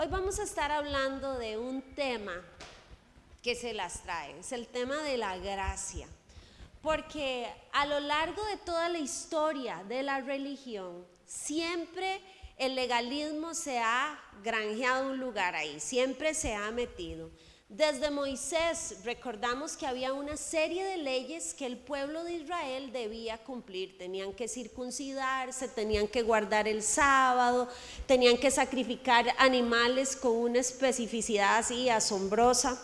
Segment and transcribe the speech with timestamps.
[0.00, 2.34] Hoy vamos a estar hablando de un tema
[3.42, 6.06] que se las trae, es el tema de la gracia.
[6.82, 12.20] Porque a lo largo de toda la historia de la religión, siempre
[12.58, 17.28] el legalismo se ha granjeado un lugar ahí, siempre se ha metido.
[17.68, 23.36] Desde Moisés recordamos que había una serie de leyes que el pueblo de Israel debía
[23.36, 23.98] cumplir.
[23.98, 27.68] Tenían que circuncidarse, tenían que guardar el sábado,
[28.06, 32.82] tenían que sacrificar animales con una especificidad así asombrosa.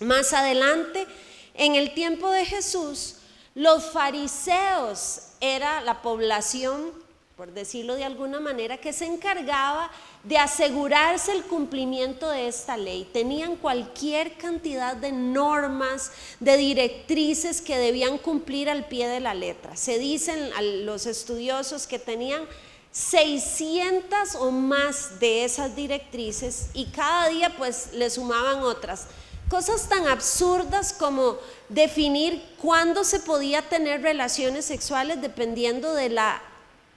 [0.00, 1.06] Más adelante,
[1.52, 3.16] en el tiempo de Jesús,
[3.54, 6.90] los fariseos era la población,
[7.36, 13.08] por decirlo de alguna manera, que se encargaba de asegurarse el cumplimiento de esta ley.
[13.12, 19.76] Tenían cualquier cantidad de normas, de directrices que debían cumplir al pie de la letra.
[19.76, 22.42] Se dicen a los estudiosos que tenían
[22.90, 29.06] 600 o más de esas directrices y cada día pues le sumaban otras.
[29.48, 31.36] Cosas tan absurdas como
[31.68, 36.42] definir cuándo se podía tener relaciones sexuales dependiendo de la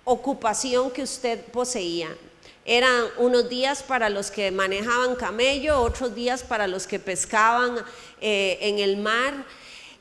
[0.03, 2.09] ocupación que usted poseía.
[2.71, 7.83] Eran unos días para los que manejaban camello, otros días para los que pescaban
[8.21, 9.43] eh, en el mar.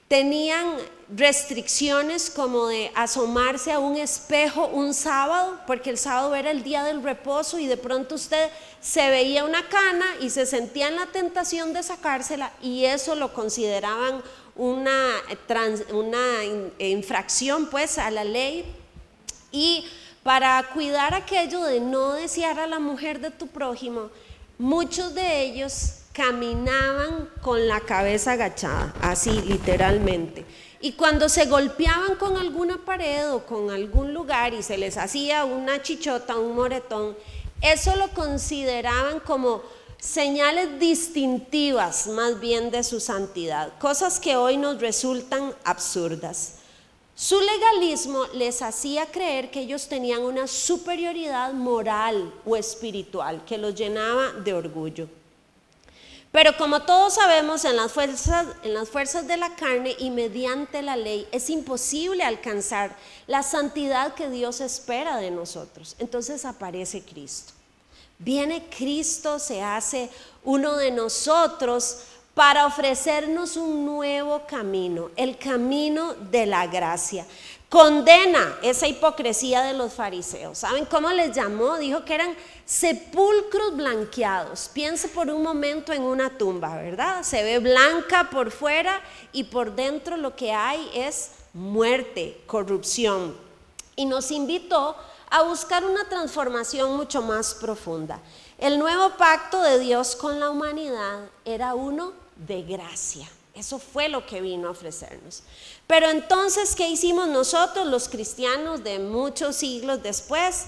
[0.06, 0.76] Tenían
[1.08, 6.84] restricciones como de asomarse a un espejo un sábado, porque el sábado era el día
[6.84, 8.50] del reposo y de pronto usted
[8.82, 13.32] se veía una cana y se sentía en la tentación de sacársela y eso lo
[13.32, 14.22] consideraban
[14.56, 15.08] una,
[15.90, 16.44] una
[16.78, 18.66] infracción pues a la ley.
[19.50, 19.86] Y
[20.22, 24.10] para cuidar aquello de no desear a la mujer de tu prójimo,
[24.58, 30.44] muchos de ellos caminaban con la cabeza agachada, así literalmente.
[30.80, 35.44] Y cuando se golpeaban con alguna pared o con algún lugar y se les hacía
[35.44, 37.16] una chichota, un moretón,
[37.60, 39.62] eso lo consideraban como
[39.98, 46.57] señales distintivas más bien de su santidad, cosas que hoy nos resultan absurdas.
[47.18, 53.74] Su legalismo les hacía creer que ellos tenían una superioridad moral o espiritual que los
[53.74, 55.08] llenaba de orgullo.
[56.30, 60.80] Pero como todos sabemos, en las, fuerzas, en las fuerzas de la carne y mediante
[60.80, 62.94] la ley es imposible alcanzar
[63.26, 65.96] la santidad que Dios espera de nosotros.
[65.98, 67.52] Entonces aparece Cristo.
[68.20, 70.08] Viene Cristo, se hace
[70.44, 71.98] uno de nosotros
[72.38, 77.26] para ofrecernos un nuevo camino, el camino de la gracia.
[77.68, 80.58] Condena esa hipocresía de los fariseos.
[80.58, 81.78] ¿Saben cómo les llamó?
[81.78, 84.70] Dijo que eran sepulcros blanqueados.
[84.72, 87.24] Piense por un momento en una tumba, ¿verdad?
[87.24, 89.00] Se ve blanca por fuera
[89.32, 93.36] y por dentro lo que hay es muerte, corrupción.
[93.96, 94.94] Y nos invitó
[95.28, 98.20] a buscar una transformación mucho más profunda.
[98.58, 103.28] El nuevo pacto de Dios con la humanidad era uno de gracia.
[103.54, 105.42] Eso fue lo que vino a ofrecernos.
[105.86, 110.66] Pero entonces, ¿qué hicimos nosotros los cristianos de muchos siglos después?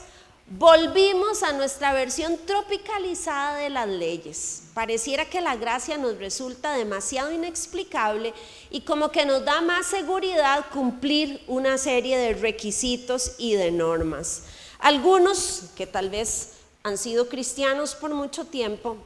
[0.53, 4.65] Volvimos a nuestra versión tropicalizada de las leyes.
[4.75, 8.35] Pareciera que la gracia nos resulta demasiado inexplicable
[8.69, 14.43] y como que nos da más seguridad cumplir una serie de requisitos y de normas.
[14.81, 18.97] Algunos que tal vez han sido cristianos por mucho tiempo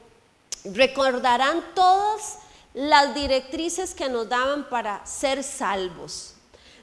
[0.64, 2.38] recordarán todas
[2.74, 6.34] las directrices que nos daban para ser salvos.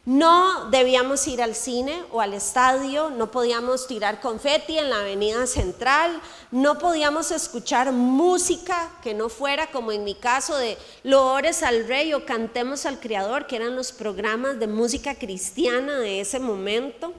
[0.03, 5.45] No debíamos ir al cine o al estadio, no podíamos tirar confeti en la avenida
[5.45, 6.19] central,
[6.49, 12.15] no podíamos escuchar música que no fuera como en mi caso de loores al rey
[12.15, 17.13] o cantemos al creador, que eran los programas de música cristiana de ese momento.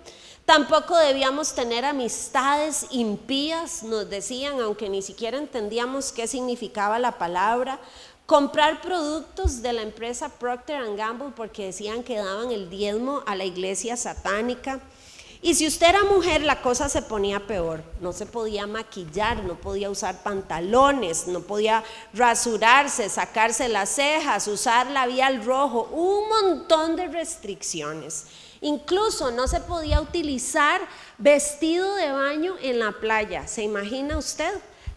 [0.45, 7.79] Tampoco debíamos tener amistades impías, nos decían, aunque ni siquiera entendíamos qué significaba la palabra
[8.27, 13.45] comprar productos de la empresa Procter Gamble porque decían que daban el diezmo a la
[13.45, 14.81] iglesia satánica.
[15.45, 17.83] Y si usted era mujer, la cosa se ponía peor.
[18.01, 21.83] No se podía maquillar, no podía usar pantalones, no podía
[22.15, 28.27] rasurarse, sacarse las cejas, usar labial rojo, un montón de restricciones.
[28.61, 30.81] Incluso no se podía utilizar
[31.19, 33.49] vestido de baño en la playa.
[33.49, 34.53] ¿Se imagina usted?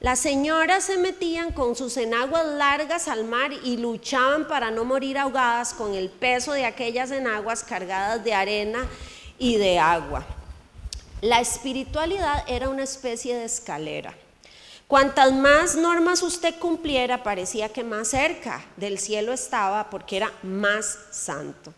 [0.05, 5.17] Las señoras se metían con sus enaguas largas al mar y luchaban para no morir
[5.17, 8.87] ahogadas con el peso de aquellas enaguas cargadas de arena
[9.39, 10.23] y de agua.
[11.21, 14.13] La espiritualidad era una especie de escalera.
[14.87, 20.99] Cuantas más normas usted cumpliera, parecía que más cerca del cielo estaba porque era más
[21.09, 21.73] santo.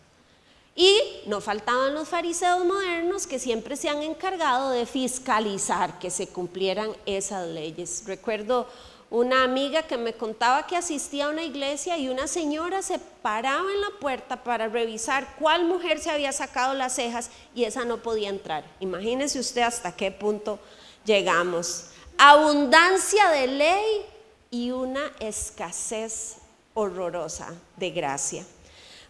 [0.80, 0.96] Y
[1.26, 6.92] no faltaban los fariseos modernos que siempre se han encargado de fiscalizar que se cumplieran
[7.04, 8.04] esas leyes.
[8.06, 8.68] Recuerdo
[9.10, 13.68] una amiga que me contaba que asistía a una iglesia y una señora se paraba
[13.72, 18.00] en la puerta para revisar cuál mujer se había sacado las cejas y esa no
[18.00, 18.64] podía entrar.
[18.78, 20.60] Imagínese usted hasta qué punto
[21.04, 21.86] llegamos.
[22.18, 24.06] Abundancia de ley
[24.52, 26.36] y una escasez
[26.74, 28.46] horrorosa de gracia.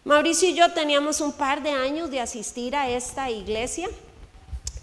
[0.05, 3.89] Mauricio y yo teníamos un par de años de asistir a esta iglesia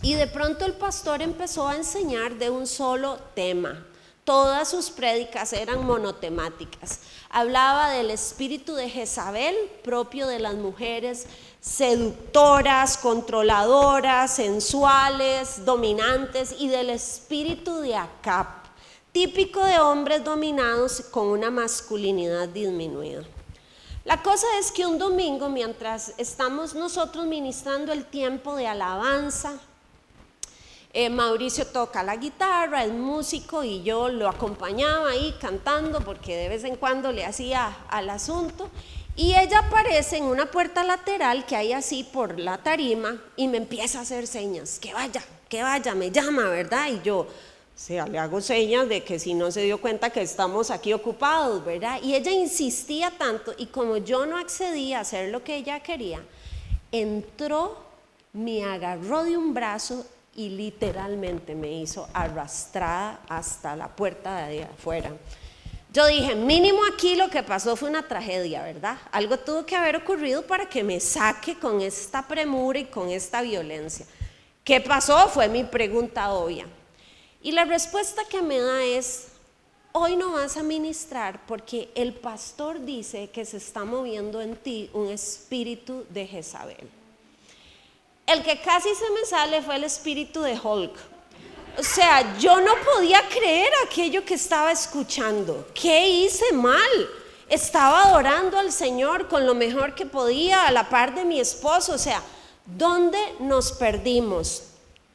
[0.03, 3.87] y de pronto el pastor empezó a enseñar de un solo tema.
[4.25, 7.01] Todas sus prédicas eran monotemáticas.
[7.31, 11.27] Hablaba del espíritu de Jezabel, propio de las mujeres
[11.61, 18.67] seductoras, controladoras, sensuales, dominantes, y del espíritu de Acap,
[19.13, 23.23] típico de hombres dominados con una masculinidad disminuida.
[24.07, 29.59] La cosa es que un domingo, mientras estamos nosotros ministrando el tiempo de alabanza,
[30.93, 36.49] eh, Mauricio toca la guitarra, es músico y yo lo acompañaba ahí cantando porque de
[36.49, 38.71] vez en cuando le hacía al asunto.
[39.17, 43.57] Y ella aparece en una puerta lateral que hay así por la tarima y me
[43.57, 46.91] empieza a hacer señas, que vaya, que vaya, me llama, ¿verdad?
[46.93, 47.27] Y yo,
[47.79, 51.63] sea, le hago señas de que si no se dio cuenta que estamos aquí ocupados,
[51.63, 52.01] ¿verdad?
[52.03, 56.21] Y ella insistía tanto y como yo no accedía a hacer lo que ella quería,
[56.91, 57.77] entró,
[58.33, 65.11] me agarró de un brazo y literalmente me hizo arrastrada hasta la puerta de afuera.
[65.93, 68.99] Yo dije, mínimo aquí lo que pasó fue una tragedia, ¿verdad?
[69.13, 73.43] Algo tuvo que haber ocurrido para que me saque con esta premura y con esta
[73.43, 74.07] violencia.
[74.65, 75.29] ¿Qué pasó?
[75.29, 76.67] Fue mi pregunta obvia.
[77.47, 79.29] Y la respuesta que me da es,
[79.93, 84.91] hoy no vas a ministrar porque el pastor dice que se está moviendo en ti
[84.93, 86.91] un espíritu de Jezabel.
[88.27, 90.99] El que casi se me sale fue el espíritu de Hulk.
[91.79, 95.69] O sea, yo no podía creer aquello que estaba escuchando.
[95.73, 97.09] ¿Qué hice mal?
[97.49, 101.93] Estaba adorando al Señor con lo mejor que podía a la par de mi esposo.
[101.93, 102.21] O sea,
[102.67, 104.65] ¿dónde nos perdimos?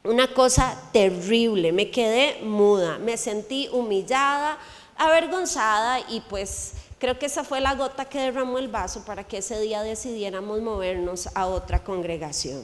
[0.04, 4.58] Una cosa terrible, me quedé muda, me sentí humillada,
[4.96, 9.38] avergonzada y pues creo que esa fue la gota que derramó el vaso para que
[9.38, 12.62] ese día decidiéramos movernos a otra congregación.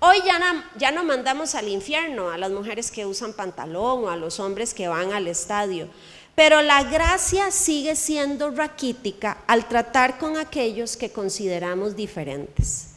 [0.00, 4.10] Hoy ya no, ya no mandamos al infierno a las mujeres que usan pantalón o
[4.10, 5.88] a los hombres que van al estadio,
[6.34, 12.90] pero la gracia sigue siendo raquítica al tratar con aquellos que consideramos diferentes.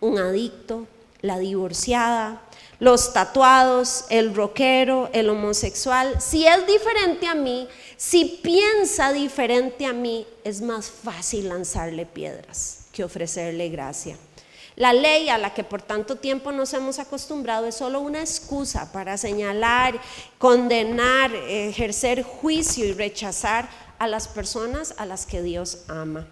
[0.00, 0.86] Un adicto,
[1.20, 2.42] la divorciada,
[2.80, 9.92] los tatuados, el rockero, el homosexual, si es diferente a mí, si piensa diferente a
[9.92, 14.16] mí, es más fácil lanzarle piedras que ofrecerle gracia.
[14.76, 18.92] La ley a la que por tanto tiempo nos hemos acostumbrado es solo una excusa
[18.92, 20.00] para señalar,
[20.38, 23.68] condenar, ejercer juicio y rechazar
[23.98, 26.28] a las personas a las que Dios ama.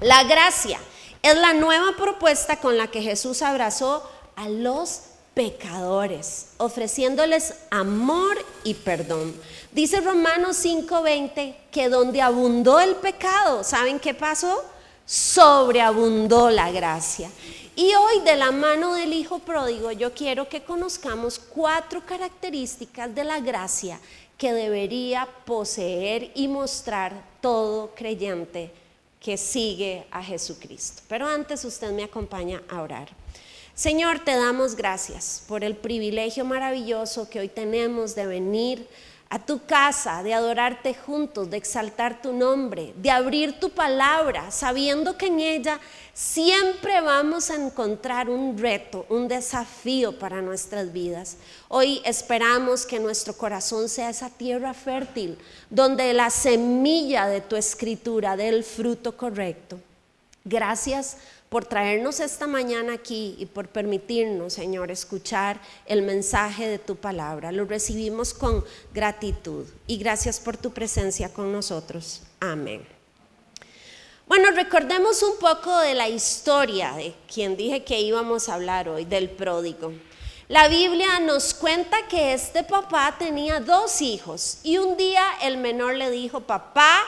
[0.00, 0.80] La gracia
[1.22, 4.02] es la nueva propuesta con la que Jesús abrazó
[4.36, 5.02] a los
[5.34, 9.34] pecadores, ofreciéndoles amor y perdón.
[9.72, 14.64] Dice Romanos 5:20 que donde abundó el pecado, ¿saben qué pasó?
[15.04, 17.30] Sobreabundó la gracia.
[17.76, 23.24] Y hoy de la mano del Hijo Pródigo yo quiero que conozcamos cuatro características de
[23.24, 23.98] la gracia
[24.38, 28.70] que debería poseer y mostrar todo creyente
[29.20, 31.02] que sigue a Jesucristo.
[31.08, 33.08] Pero antes usted me acompaña a orar.
[33.74, 38.86] Señor, te damos gracias por el privilegio maravilloso que hoy tenemos de venir
[39.28, 45.18] a tu casa, de adorarte juntos, de exaltar tu nombre, de abrir tu palabra, sabiendo
[45.18, 45.80] que en ella
[46.12, 51.36] siempre vamos a encontrar un reto, un desafío para nuestras vidas.
[51.66, 55.36] Hoy esperamos que nuestro corazón sea esa tierra fértil,
[55.68, 59.80] donde la semilla de tu escritura dé el fruto correcto.
[60.44, 61.16] Gracias
[61.54, 67.52] por traernos esta mañana aquí y por permitirnos, Señor, escuchar el mensaje de tu palabra.
[67.52, 72.22] Lo recibimos con gratitud y gracias por tu presencia con nosotros.
[72.40, 72.84] Amén.
[74.26, 79.04] Bueno, recordemos un poco de la historia de quien dije que íbamos a hablar hoy,
[79.04, 79.92] del pródigo.
[80.48, 85.94] La Biblia nos cuenta que este papá tenía dos hijos y un día el menor
[85.94, 87.00] le dijo, papá,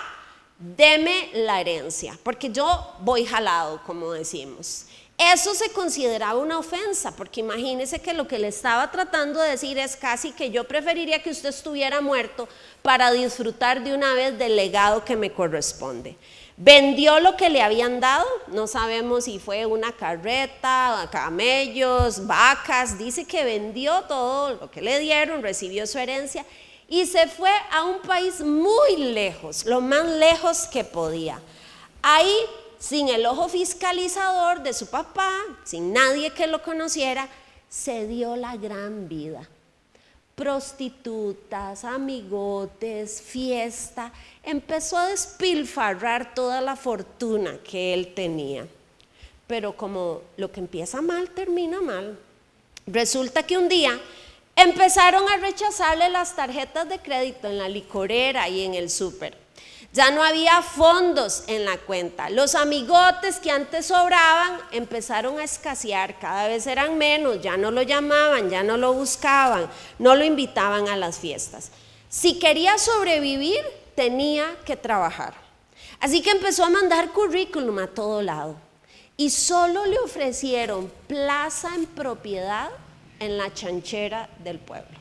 [0.59, 4.87] deme la herencia, porque yo voy jalado, como decimos.
[5.19, 9.79] Eso se consideraba una ofensa, porque imagínese que lo que le estaba tratando de decir
[9.79, 12.47] es casi que yo preferiría que usted estuviera muerto
[12.83, 16.17] para disfrutar de una vez del legado que me corresponde.
[16.59, 23.25] Vendió lo que le habían dado, no sabemos si fue una carreta, camellos, vacas, dice
[23.25, 26.45] que vendió todo lo que le dieron, recibió su herencia
[26.89, 31.41] y se fue a un país muy lejos, lo más lejos que podía.
[32.03, 32.35] Ahí,
[32.79, 35.33] sin el ojo fiscalizador de su papá,
[35.65, 37.29] sin nadie que lo conociera,
[37.69, 39.49] se dio la gran vida.
[40.37, 44.13] Prostitutas, amigotes, fiesta
[44.43, 48.69] empezó a despilfarrar toda la fortuna que él tenía.
[49.47, 52.19] Pero como lo que empieza mal termina mal,
[52.87, 53.99] resulta que un día
[54.57, 59.37] empezaron a rechazarle las tarjetas de crédito en la licorera y en el súper.
[59.93, 62.29] Ya no había fondos en la cuenta.
[62.29, 67.83] Los amigotes que antes sobraban empezaron a escasear, cada vez eran menos, ya no lo
[67.83, 71.71] llamaban, ya no lo buscaban, no lo invitaban a las fiestas.
[72.09, 73.61] Si quería sobrevivir,
[73.95, 75.35] tenía que trabajar.
[76.01, 78.57] Así que empezó a mandar currículum a todo lado
[79.17, 82.69] y solo le ofrecieron plaza en propiedad
[83.21, 84.99] en la chanchera del pueblo.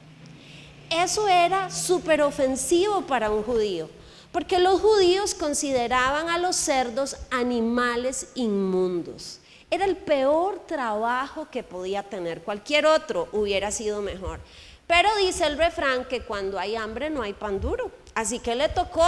[0.90, 3.90] Eso era súper ofensivo para un judío,
[4.32, 9.40] porque los judíos consideraban a los cerdos animales inmundos.
[9.72, 14.40] Era el peor trabajo que podía tener, cualquier otro hubiera sido mejor.
[14.88, 17.92] Pero dice el refrán que cuando hay hambre no hay pan duro.
[18.14, 19.06] Así que le tocó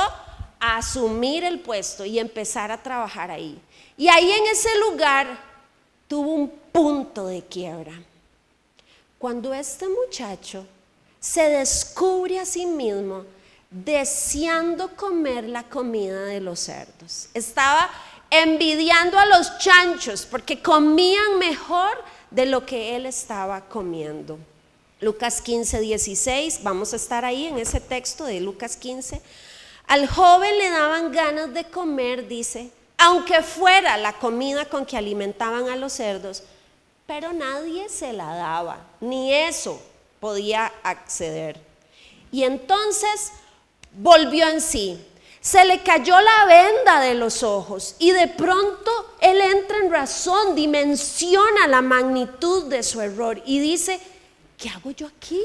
[0.59, 3.61] asumir el puesto y empezar a trabajar ahí.
[3.95, 5.39] Y ahí en ese lugar
[6.07, 7.93] tuvo un punto de quiebra.
[9.17, 10.65] Cuando este muchacho
[11.19, 13.25] se descubre a sí mismo
[13.69, 17.29] deseando comer la comida de los cerdos.
[17.33, 17.89] Estaba
[18.29, 21.91] envidiando a los chanchos porque comían mejor
[22.31, 24.37] de lo que él estaba comiendo.
[24.99, 29.21] Lucas 15, 16, vamos a estar ahí en ese texto de Lucas 15.
[29.87, 35.69] Al joven le daban ganas de comer, dice, aunque fuera la comida con que alimentaban
[35.69, 36.43] a los cerdos,
[37.07, 39.81] pero nadie se la daba, ni eso
[40.19, 41.59] podía acceder.
[42.31, 43.31] Y entonces
[43.93, 45.01] volvió en sí,
[45.39, 50.53] se le cayó la venda de los ojos y de pronto él entra en razón,
[50.53, 54.01] dimensiona la magnitud de su error y dice,
[54.57, 55.41] ¿qué hago yo aquí?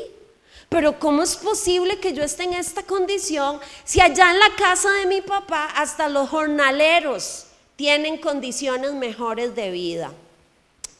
[0.68, 4.90] Pero ¿cómo es posible que yo esté en esta condición si allá en la casa
[4.94, 10.12] de mi papá hasta los jornaleros tienen condiciones mejores de vida?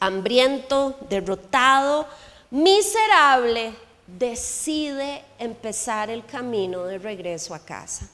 [0.05, 2.07] Hambriento, derrotado,
[2.51, 3.73] miserable,
[4.07, 8.09] decide empezar el camino de regreso a casa.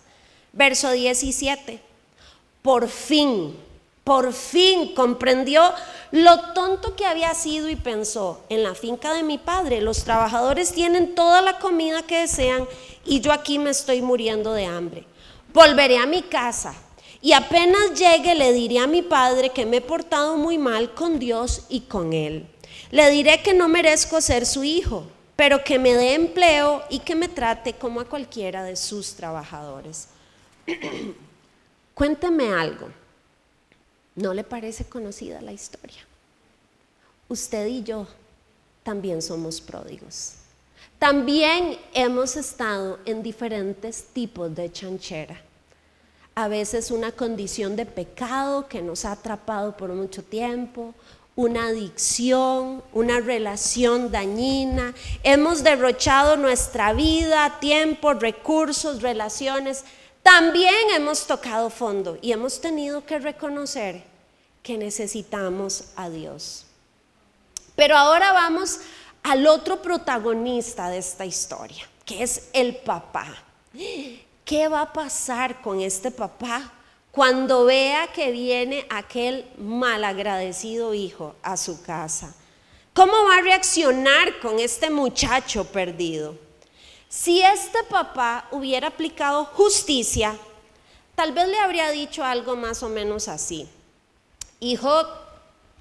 [0.53, 1.81] Verso 17.
[2.61, 3.55] Por fin
[4.09, 5.61] por fin comprendió
[6.09, 10.71] lo tonto que había sido y pensó, en la finca de mi padre los trabajadores
[10.73, 12.67] tienen toda la comida que desean
[13.05, 15.05] y yo aquí me estoy muriendo de hambre.
[15.53, 16.73] Volveré a mi casa
[17.21, 21.19] y apenas llegue le diré a mi padre que me he portado muy mal con
[21.19, 22.47] Dios y con él.
[22.91, 27.15] Le diré que no merezco ser su hijo, pero que me dé empleo y que
[27.15, 30.07] me trate como a cualquiera de sus trabajadores.
[31.93, 32.89] Cuénteme algo.
[34.15, 36.05] ¿No le parece conocida la historia?
[37.27, 38.07] Usted y yo
[38.83, 40.33] también somos pródigos.
[40.97, 45.48] También hemos estado en diferentes tipos de chanchera.
[46.39, 50.95] A veces una condición de pecado que nos ha atrapado por mucho tiempo,
[51.35, 54.95] una adicción, una relación dañina.
[55.23, 59.83] Hemos derrochado nuestra vida, tiempo, recursos, relaciones.
[60.23, 64.01] También hemos tocado fondo y hemos tenido que reconocer
[64.63, 66.65] que necesitamos a Dios.
[67.75, 68.79] Pero ahora vamos
[69.23, 73.27] al otro protagonista de esta historia, que es el papá.
[74.49, 76.71] ¿Qué va a pasar con este papá
[77.11, 82.33] cuando vea que viene aquel malagradecido hijo a su casa?
[82.95, 86.35] ¿Cómo va a reaccionar con este muchacho perdido?
[87.07, 90.35] Si este papá hubiera aplicado justicia,
[91.13, 93.69] tal vez le habría dicho algo más o menos así
[94.59, 95.03] hijo,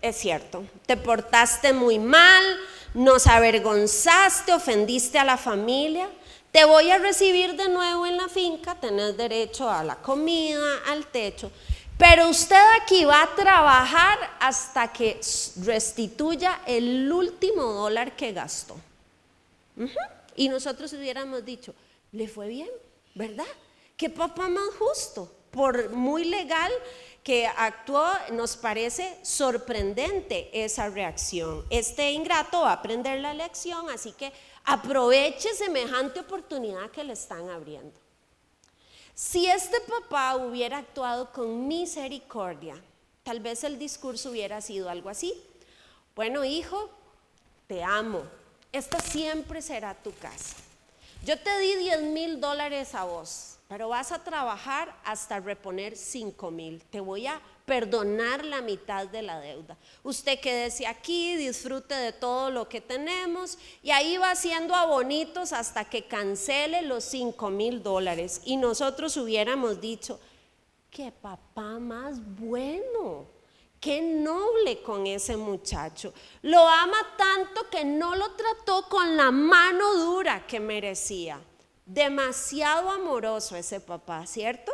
[0.02, 2.44] es cierto, te portaste muy mal,
[2.92, 6.10] nos avergonzaste, ofendiste a la familia,
[6.58, 11.06] te voy a recibir de nuevo en la finca, tenés derecho a la comida, al
[11.06, 11.52] techo,
[11.96, 15.20] pero usted aquí va a trabajar hasta que
[15.62, 18.74] restituya el último dólar que gastó.
[20.34, 21.76] Y nosotros hubiéramos dicho,
[22.10, 22.70] le fue bien,
[23.14, 23.46] ¿verdad?
[23.96, 25.32] ¿Qué papá más justo?
[25.52, 26.72] Por muy legal
[27.22, 31.64] que actuó, nos parece sorprendente esa reacción.
[31.70, 34.32] Este ingrato va a aprender la lección, así que
[34.68, 37.98] aproveche semejante oportunidad que le están abriendo.
[39.14, 42.76] Si este papá hubiera actuado con misericordia,
[43.22, 45.32] tal vez el discurso hubiera sido algo así.
[46.14, 46.90] Bueno, hijo,
[47.66, 48.22] te amo.
[48.70, 50.56] Esta siempre será tu casa.
[51.24, 56.50] Yo te di 10 mil dólares a vos, pero vas a trabajar hasta reponer 5
[56.50, 56.82] mil.
[56.90, 59.76] Te voy a perdonar la mitad de la deuda.
[60.02, 65.84] Usted quédese aquí, disfrute de todo lo que tenemos y ahí va haciendo abonitos hasta
[65.84, 68.40] que cancele los 5 mil dólares.
[68.46, 70.18] Y nosotros hubiéramos dicho,
[70.90, 73.26] qué papá más bueno,
[73.78, 76.14] qué noble con ese muchacho.
[76.40, 81.38] Lo ama tanto que no lo trató con la mano dura que merecía.
[81.84, 84.72] Demasiado amoroso ese papá, ¿cierto?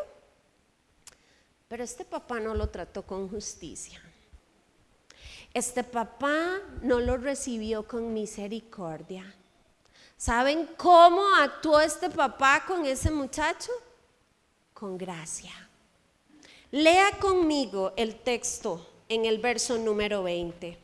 [1.75, 4.01] Pero este papá no lo trató con justicia.
[5.53, 9.35] Este papá no lo recibió con misericordia.
[10.17, 13.73] ¿Saben cómo actuó este papá con ese muchacho?
[14.73, 15.51] Con gracia.
[16.71, 20.79] Lea conmigo el texto en el verso número 20.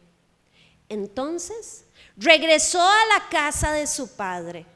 [0.88, 1.84] Entonces
[2.16, 4.66] regresó a la casa de su padre.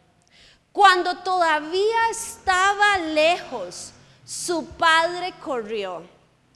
[0.71, 3.94] Cuando todavía estaba lejos,
[4.25, 6.03] su padre corrió.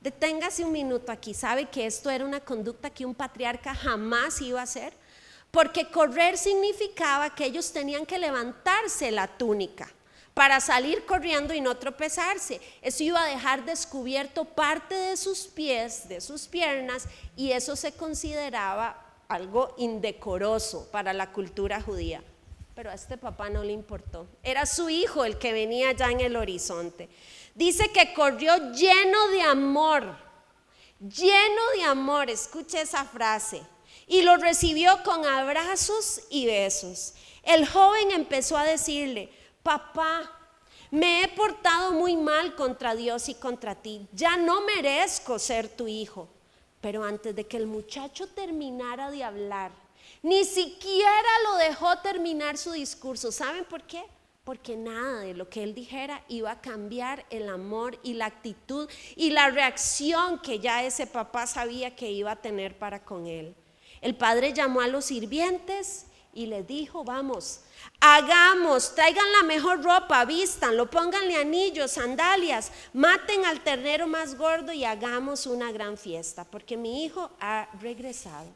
[0.01, 1.35] Deténgase un minuto aquí.
[1.35, 4.93] ¿Sabe que esto era una conducta que un patriarca jamás iba a hacer?
[5.51, 9.91] Porque correr significaba que ellos tenían que levantarse la túnica
[10.35, 12.61] para salir corriendo y no tropezarse.
[12.81, 17.93] Eso iba a dejar descubierto parte de sus pies, de sus piernas, y eso se
[17.93, 22.23] consideraba algo indecoroso para la cultura judía.
[22.77, 24.29] Pero a este papá no le importó.
[24.45, 27.09] Era su hijo el que venía ya en el horizonte.
[27.59, 30.17] Dice que corrió lleno de amor,
[31.01, 33.61] lleno de amor, escuche esa frase,
[34.07, 37.15] y lo recibió con abrazos y besos.
[37.43, 39.33] El joven empezó a decirle,
[39.65, 40.31] papá,
[40.93, 45.89] me he portado muy mal contra Dios y contra ti, ya no merezco ser tu
[45.89, 46.29] hijo.
[46.81, 49.73] Pero antes de que el muchacho terminara de hablar,
[50.23, 53.33] ni siquiera lo dejó terminar su discurso.
[53.33, 54.05] ¿Saben por qué?
[54.49, 58.89] Porque nada de lo que él dijera iba a cambiar el amor y la actitud
[59.15, 63.55] y la reacción que ya ese papá sabía que iba a tener para con él.
[64.01, 67.61] El padre llamó a los sirvientes y le dijo, vamos,
[68.01, 74.83] hagamos, traigan la mejor ropa, vístanlo, pónganle anillos, sandalias, maten al ternero más gordo y
[74.83, 78.49] hagamos una gran fiesta, porque mi hijo ha regresado.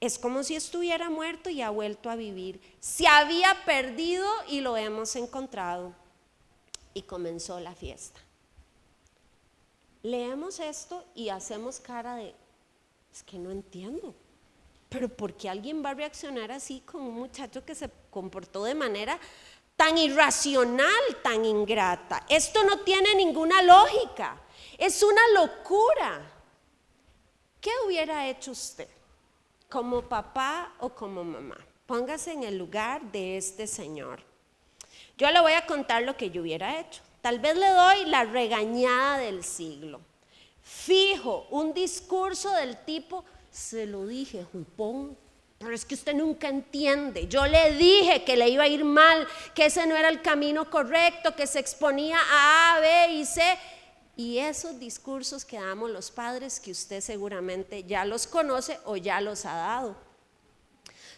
[0.00, 2.60] Es como si estuviera muerto y ha vuelto a vivir.
[2.80, 5.94] Se había perdido y lo hemos encontrado.
[6.92, 8.20] Y comenzó la fiesta.
[10.02, 12.34] Leemos esto y hacemos cara de,
[13.12, 14.14] es que no entiendo.
[14.88, 18.74] Pero ¿por qué alguien va a reaccionar así con un muchacho que se comportó de
[18.74, 19.18] manera
[19.76, 20.88] tan irracional,
[21.22, 22.24] tan ingrata?
[22.28, 24.40] Esto no tiene ninguna lógica.
[24.78, 26.32] Es una locura.
[27.60, 28.88] ¿Qué hubiera hecho usted?
[29.76, 31.58] Como papá o como mamá.
[31.84, 34.22] Póngase en el lugar de este señor.
[35.18, 37.02] Yo le voy a contar lo que yo hubiera hecho.
[37.20, 40.00] Tal vez le doy la regañada del siglo.
[40.62, 45.14] Fijo, un discurso del tipo, se lo dije, jupón,
[45.58, 47.28] pero es que usted nunca entiende.
[47.28, 50.70] Yo le dije que le iba a ir mal, que ese no era el camino
[50.70, 53.42] correcto, que se exponía a A, B y C.
[54.16, 59.20] Y esos discursos que damos los padres, que usted seguramente ya los conoce o ya
[59.20, 59.96] los ha dado.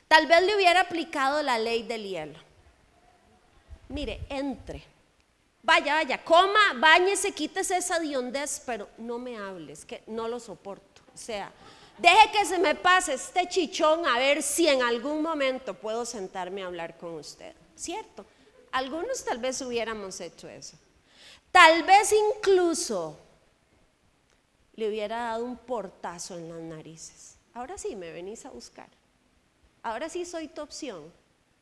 [0.09, 2.39] Tal vez le hubiera aplicado la ley del hielo.
[3.89, 4.83] Mire, entre.
[5.63, 11.03] Vaya, vaya, coma, bañese, quítese esa diondez, pero no me hables, que no lo soporto.
[11.15, 11.53] O sea,
[11.99, 16.63] deje que se me pase este chichón a ver si en algún momento puedo sentarme
[16.63, 17.55] a hablar con usted.
[17.77, 18.25] ¿Cierto?
[18.73, 20.77] Algunos tal vez hubiéramos hecho eso.
[21.53, 23.19] Tal vez incluso
[24.75, 27.37] le hubiera dado un portazo en las narices.
[27.55, 28.89] Ahora sí, me venís a buscar.
[29.83, 31.13] Ahora sí soy tu opción.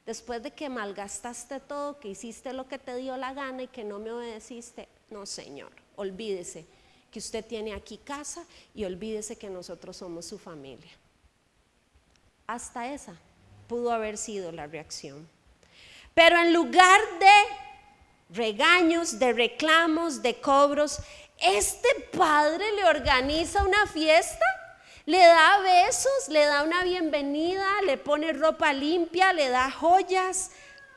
[0.04, 3.84] Después de que malgastaste todo, que hiciste lo que te dio la gana y que
[3.84, 6.66] no me obedeciste, no, Señor, olvídese
[7.10, 8.44] que usted tiene aquí casa
[8.74, 10.92] y olvídese que nosotros somos su familia.
[12.46, 13.16] Hasta esa
[13.66, 15.28] pudo haber sido la reacción.
[16.14, 17.32] Pero en lugar de
[18.30, 20.98] regaños, de reclamos, de cobros.
[21.38, 24.44] Este padre le organiza una fiesta,
[25.04, 30.50] le da besos, le da una bienvenida, le pone ropa limpia, le da joyas.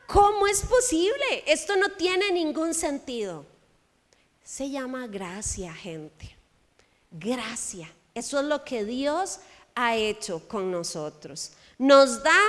[0.06, 1.44] ¿Cómo es posible?
[1.46, 3.46] Esto no tiene ningún sentido.
[4.42, 6.36] Se llama gracia, gente.
[7.12, 7.92] Gracia.
[8.14, 9.38] Eso es lo que Dios
[9.76, 11.52] ha hecho con nosotros.
[11.78, 12.40] Nos da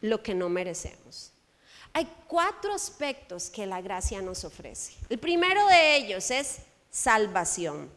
[0.00, 1.33] lo que no merecemos.
[1.96, 4.94] Hay cuatro aspectos que la gracia nos ofrece.
[5.08, 6.56] El primero de ellos es
[6.90, 7.88] salvación.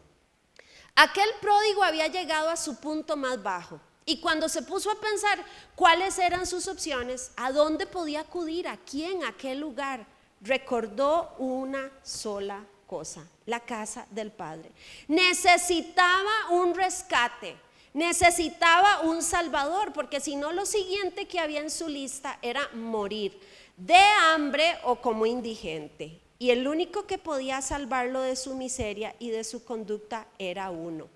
[0.94, 5.44] Aquel pródigo había llegado a su punto más bajo y cuando se puso a pensar
[5.74, 10.06] cuáles eran sus opciones, a dónde podía acudir, a quién, a qué lugar,
[10.40, 14.70] recordó una sola cosa, la casa del Padre.
[15.08, 17.56] Necesitaba un rescate,
[17.94, 23.38] necesitaba un salvador, porque si no lo siguiente que había en su lista era morir
[23.78, 26.20] de hambre o como indigente.
[26.38, 31.08] Y el único que podía salvarlo de su miseria y de su conducta era uno.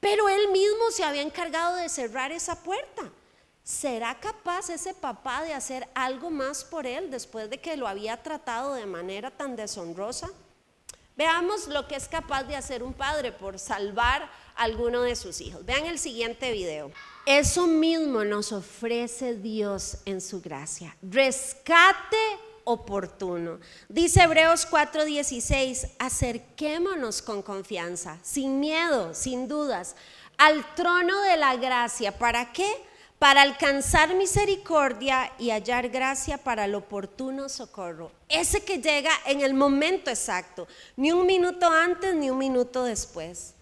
[0.00, 3.10] Pero él mismo se había encargado de cerrar esa puerta.
[3.62, 8.22] ¿Será capaz ese papá de hacer algo más por él después de que lo había
[8.22, 10.30] tratado de manera tan deshonrosa?
[11.16, 14.22] Veamos lo que es capaz de hacer un padre por salvar
[14.54, 15.64] a alguno de sus hijos.
[15.64, 16.92] Vean el siguiente video.
[17.26, 20.96] Eso mismo nos ofrece Dios en su gracia.
[21.02, 22.16] Rescate
[22.62, 23.58] oportuno.
[23.88, 29.96] Dice Hebreos 4:16, acerquémonos con confianza, sin miedo, sin dudas,
[30.38, 32.16] al trono de la gracia.
[32.16, 32.70] ¿Para qué?
[33.18, 38.12] para alcanzar misericordia y hallar gracia para el oportuno socorro.
[38.28, 43.54] Ese que llega en el momento exacto, ni un minuto antes ni un minuto después.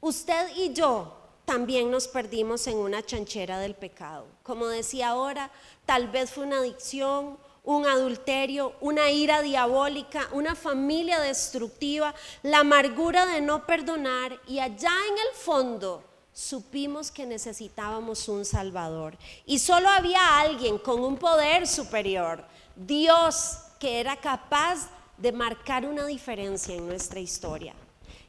[0.00, 1.15] Usted y yo
[1.46, 4.26] también nos perdimos en una chanchera del pecado.
[4.42, 5.50] Como decía ahora,
[5.86, 13.26] tal vez fue una adicción, un adulterio, una ira diabólica, una familia destructiva, la amargura
[13.26, 19.16] de no perdonar y allá en el fondo supimos que necesitábamos un Salvador.
[19.46, 26.06] Y solo había alguien con un poder superior, Dios, que era capaz de marcar una
[26.06, 27.72] diferencia en nuestra historia.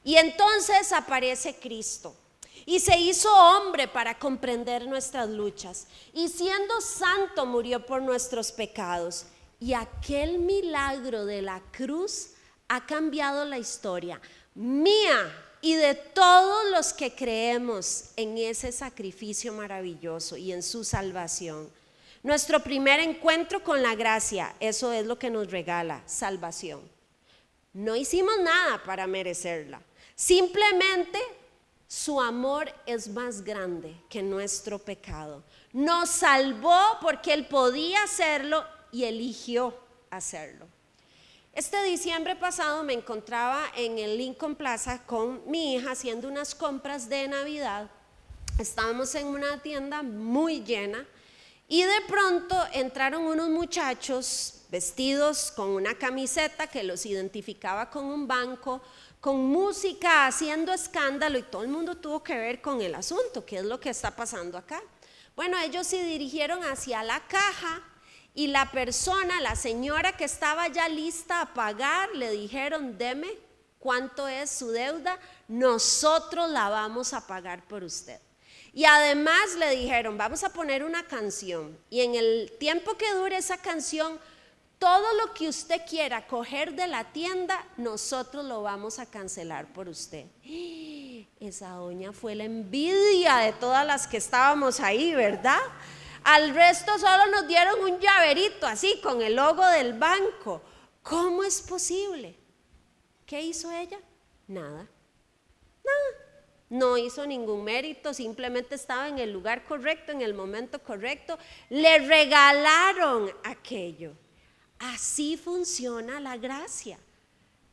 [0.03, 2.15] Y entonces aparece Cristo.
[2.65, 5.88] Y se hizo hombre para comprender nuestras luchas.
[6.13, 9.26] Y siendo santo murió por nuestros pecados.
[9.60, 12.32] Y aquel milagro de la cruz
[12.67, 14.20] ha cambiado la historia
[14.58, 21.70] mía y de todos los que creemos en ese sacrificio maravilloso y en su salvación.
[22.24, 26.82] Nuestro primer encuentro con la gracia, eso es lo que nos regala, salvación.
[27.74, 29.82] No hicimos nada para merecerla.
[30.15, 31.20] Simplemente
[31.88, 35.43] su amor es más grande que nuestro pecado.
[35.71, 39.73] Nos salvó porque Él podía hacerlo y eligió
[40.10, 40.67] hacerlo.
[41.54, 47.10] Este diciembre pasado me encontraba en el Lincoln Plaza con mi hija haciendo unas compras
[47.10, 47.89] de Navidad.
[48.60, 51.04] Estábamos en una tienda muy llena
[51.67, 58.28] y de pronto entraron unos muchachos vestidos con una camiseta que los identificaba con un
[58.28, 58.82] banco,
[59.28, 63.58] con música, haciendo escándalo y todo el mundo tuvo que ver con el asunto, qué
[63.58, 64.82] es lo que está pasando acá.
[65.36, 67.84] Bueno, ellos se dirigieron hacia la caja
[68.34, 73.28] y la persona, la señora que estaba ya lista a pagar, le dijeron, deme
[73.80, 78.22] cuánto es su deuda, nosotros la vamos a pagar por usted.
[78.72, 83.36] Y además le dijeron, vamos a poner una canción y en el tiempo que dure
[83.36, 84.22] esa canción,
[84.80, 89.88] todo lo que usted quiera coger de la tienda, nosotros lo vamos a cancelar por
[89.90, 90.26] usted.
[91.40, 95.60] Esa doña fue la envidia de todas las que estábamos ahí, ¿verdad?
[96.24, 100.62] Al resto solo nos dieron un llaverito así con el logo del banco.
[101.02, 102.36] ¿Cómo es posible?
[103.26, 104.00] ¿Qué hizo ella?
[104.48, 104.88] Nada.
[105.84, 106.28] Nada.
[106.70, 111.38] No hizo ningún mérito, simplemente estaba en el lugar correcto, en el momento correcto.
[111.70, 114.13] Le regalaron aquello.
[114.80, 116.98] Así funciona la gracia.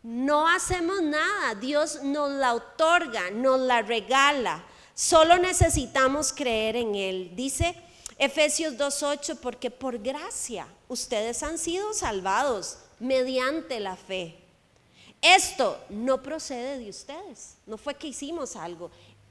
[0.03, 4.64] No hacemos nada, Dios nos la otorga, nos la regala.
[4.95, 7.33] Solo necesitamos creer en Él.
[7.35, 7.75] Dice
[8.19, 14.38] Efesios 2.8, porque por gracia ustedes han sido salvados mediante la fe.
[15.21, 18.90] Esto no procede de ustedes, no fue que hicimos algo,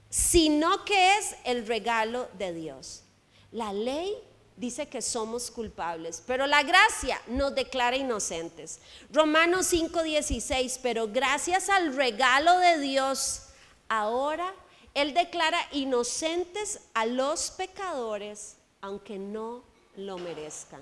[0.09, 3.03] sino que es el regalo de Dios.
[3.51, 4.15] La ley
[4.55, 8.79] dice que somos culpables, pero la gracia nos declara inocentes.
[9.11, 13.43] Romanos 5:16, pero gracias al regalo de Dios,
[13.89, 14.53] ahora
[14.93, 19.63] Él declara inocentes a los pecadores aunque no
[19.95, 20.81] lo merezcan.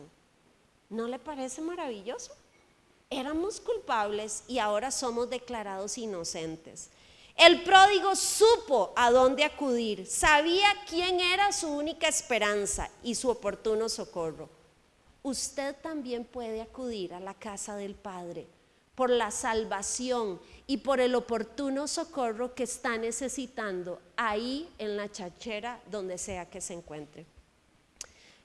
[0.89, 2.35] ¿No le parece maravilloso?
[3.11, 6.89] Éramos culpables y ahora somos declarados inocentes.
[7.35, 13.89] El pródigo supo a dónde acudir, sabía quién era su única esperanza y su oportuno
[13.89, 14.49] socorro.
[15.23, 18.47] Usted también puede acudir a la casa del Padre
[18.95, 25.81] por la salvación y por el oportuno socorro que está necesitando ahí en la chachera
[25.89, 27.25] donde sea que se encuentre.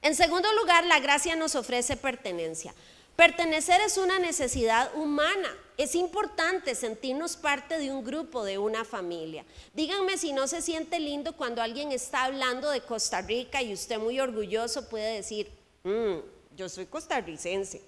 [0.03, 2.75] En segundo lugar, la gracia nos ofrece pertenencia.
[3.17, 5.49] Pertenecer es una necesidad humana.
[5.79, 9.45] Es importante sentirnos parte de un grupo, de una familia.
[9.73, 13.99] Díganme si no se siente lindo cuando alguien está hablando de Costa Rica y usted
[13.99, 15.51] muy orgulloso puede decir,
[15.85, 16.17] mm,
[16.57, 17.83] yo soy costarricense.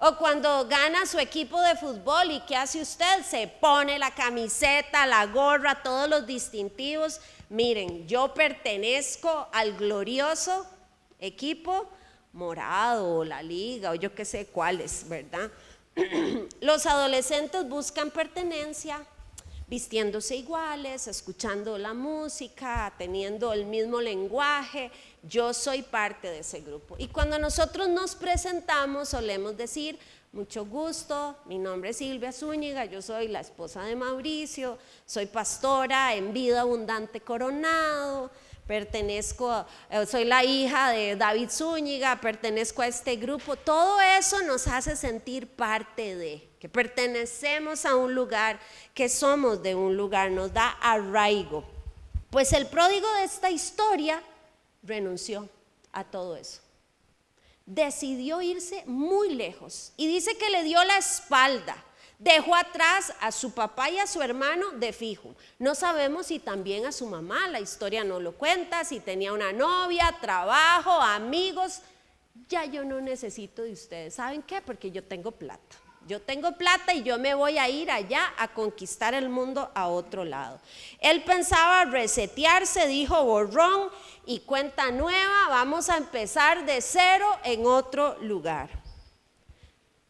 [0.00, 3.24] O cuando gana su equipo de fútbol y ¿qué hace usted?
[3.24, 7.20] Se pone la camiseta, la gorra, todos los distintivos.
[7.48, 10.66] Miren, yo pertenezco al glorioso
[11.20, 11.88] equipo
[12.34, 15.50] morado o la liga o yo qué sé cuáles, ¿verdad?
[16.60, 19.06] Los adolescentes buscan pertenencia
[19.66, 24.90] vistiéndose iguales, escuchando la música, teniendo el mismo lenguaje.
[25.22, 26.96] Yo soy parte de ese grupo.
[26.98, 29.98] Y cuando nosotros nos presentamos, solemos decir,
[30.32, 36.14] mucho gusto, mi nombre es Silvia Zúñiga, yo soy la esposa de Mauricio, soy pastora
[36.14, 38.30] en vida abundante coronado,
[38.66, 43.56] pertenezco, eh, soy la hija de David Zúñiga, pertenezco a este grupo.
[43.56, 48.58] Todo eso nos hace sentir parte de, que pertenecemos a un lugar,
[48.94, 51.64] que somos de un lugar, nos da arraigo.
[52.30, 54.22] Pues el pródigo de esta historia
[54.82, 55.48] renunció
[55.92, 56.60] a todo eso.
[57.66, 61.82] Decidió irse muy lejos y dice que le dio la espalda
[62.18, 65.34] Dejó atrás a su papá y a su hermano de fijo.
[65.58, 69.52] No sabemos si también a su mamá, la historia no lo cuenta, si tenía una
[69.52, 71.80] novia, trabajo, amigos.
[72.48, 74.14] Ya yo no necesito de ustedes.
[74.14, 74.60] ¿Saben qué?
[74.60, 75.76] Porque yo tengo plata.
[76.06, 79.88] Yo tengo plata y yo me voy a ir allá a conquistar el mundo a
[79.88, 80.60] otro lado.
[81.00, 83.88] Él pensaba resetearse, dijo borrón
[84.26, 88.68] y cuenta nueva, vamos a empezar de cero en otro lugar.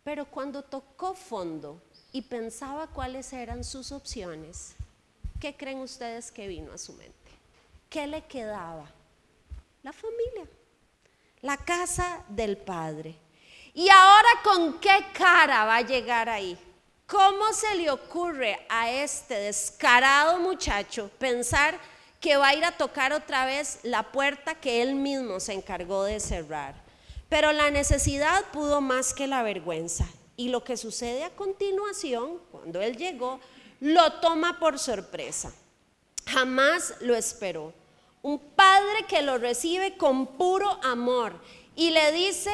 [0.02, 1.80] Pero cuando tocó fondo,
[2.14, 4.76] y pensaba cuáles eran sus opciones,
[5.40, 7.12] ¿qué creen ustedes que vino a su mente?
[7.90, 8.88] ¿Qué le quedaba?
[9.82, 10.46] La familia,
[11.40, 13.16] la casa del Padre.
[13.74, 16.56] ¿Y ahora con qué cara va a llegar ahí?
[17.08, 21.76] ¿Cómo se le ocurre a este descarado muchacho pensar
[22.20, 26.04] que va a ir a tocar otra vez la puerta que él mismo se encargó
[26.04, 26.76] de cerrar?
[27.28, 32.80] Pero la necesidad pudo más que la vergüenza y lo que sucede a continuación, cuando
[32.80, 33.40] él llegó,
[33.80, 35.54] lo toma por sorpresa.
[36.26, 37.72] Jamás lo esperó.
[38.22, 41.34] Un padre que lo recibe con puro amor
[41.76, 42.50] y le dice,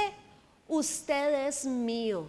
[0.67, 2.27] usted es mío,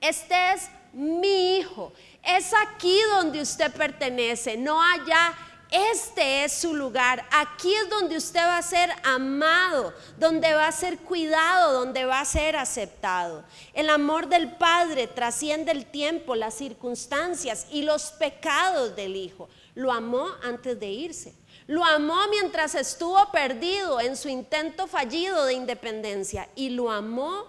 [0.00, 5.34] este es mi hijo, es aquí donde usted pertenece, no allá
[5.74, 7.26] este es su lugar.
[7.32, 12.20] Aquí es donde usted va a ser amado, donde va a ser cuidado, donde va
[12.20, 13.44] a ser aceptado.
[13.72, 19.48] El amor del Padre trasciende el tiempo, las circunstancias y los pecados del Hijo.
[19.74, 21.34] Lo amó antes de irse.
[21.66, 26.48] Lo amó mientras estuvo perdido en su intento fallido de independencia.
[26.54, 27.46] Y lo amó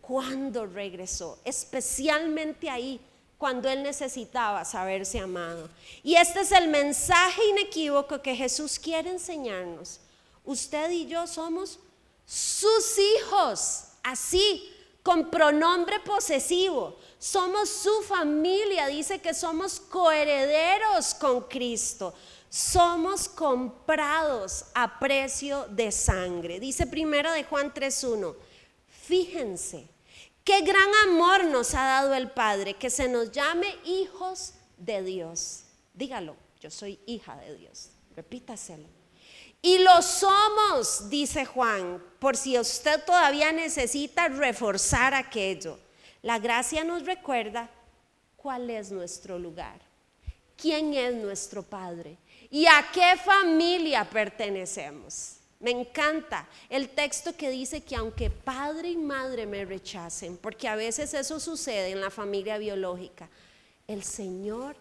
[0.00, 3.00] cuando regresó, especialmente ahí
[3.38, 5.68] cuando él necesitaba saberse amado.
[6.02, 10.00] Y este es el mensaje inequívoco que Jesús quiere enseñarnos.
[10.44, 11.78] Usted y yo somos
[12.26, 14.70] sus hijos, así,
[15.02, 16.96] con pronombre posesivo.
[17.18, 22.14] Somos su familia, dice que somos coherederos con Cristo.
[22.48, 26.60] Somos comprados a precio de sangre.
[26.60, 28.34] Dice primero de Juan 3.1.
[28.86, 29.93] Fíjense
[30.44, 35.64] Qué gran amor nos ha dado el Padre, que se nos llame hijos de Dios.
[35.94, 37.88] Dígalo, yo soy hija de Dios.
[38.14, 38.86] Repítaselo.
[39.62, 45.78] Y lo somos, dice Juan, por si usted todavía necesita reforzar aquello.
[46.20, 47.70] La gracia nos recuerda
[48.36, 49.80] cuál es nuestro lugar,
[50.58, 52.18] quién es nuestro Padre
[52.50, 55.33] y a qué familia pertenecemos.
[55.64, 60.76] Me encanta el texto que dice que aunque padre y madre me rechacen, porque a
[60.76, 63.30] veces eso sucede en la familia biológica,
[63.88, 64.76] el Señor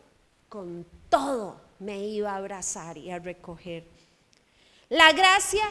[0.49, 3.85] con todo me iba a abrazar y a recoger.
[4.89, 5.63] La gracia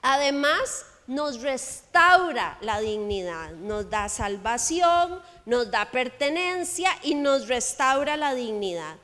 [0.00, 8.32] además nos restaura la dignidad, nos da salvación, nos da pertenencia y nos restaura la
[8.32, 8.96] dignidad.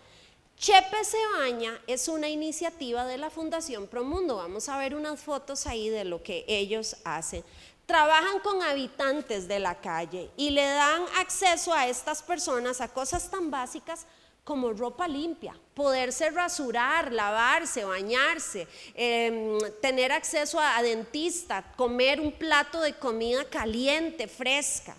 [0.60, 4.36] Chepe se baña es una iniciativa de la Fundación Promundo.
[4.36, 7.42] Vamos a ver unas fotos ahí de lo que ellos hacen.
[7.86, 13.30] Trabajan con habitantes de la calle y le dan acceso a estas personas a cosas
[13.30, 14.04] tan básicas
[14.44, 22.82] como ropa limpia, poderse rasurar, lavarse, bañarse, em, tener acceso a dentista, comer un plato
[22.82, 24.94] de comida caliente, fresca.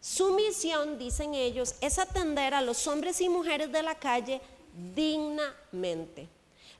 [0.00, 4.40] Su misión, dicen ellos, es atender a los hombres y mujeres de la calle
[4.94, 6.28] dignamente.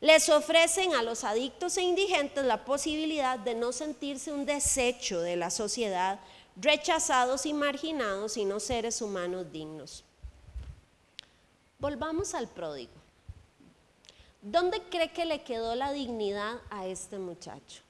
[0.00, 5.36] Les ofrecen a los adictos e indigentes la posibilidad de no sentirse un desecho de
[5.36, 6.20] la sociedad
[6.56, 10.04] rechazados y marginados, sino seres humanos dignos.
[11.78, 12.92] Volvamos al pródigo.
[14.42, 17.82] ¿Dónde cree que le quedó la dignidad a este muchacho?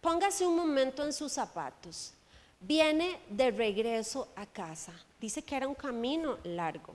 [0.00, 2.12] Póngase un momento en sus zapatos.
[2.60, 4.92] Viene de regreso a casa.
[5.20, 6.94] Dice que era un camino largo.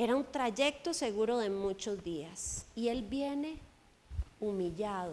[0.00, 2.64] Era un trayecto seguro de muchos días.
[2.74, 3.58] Y él viene
[4.40, 5.12] humillado,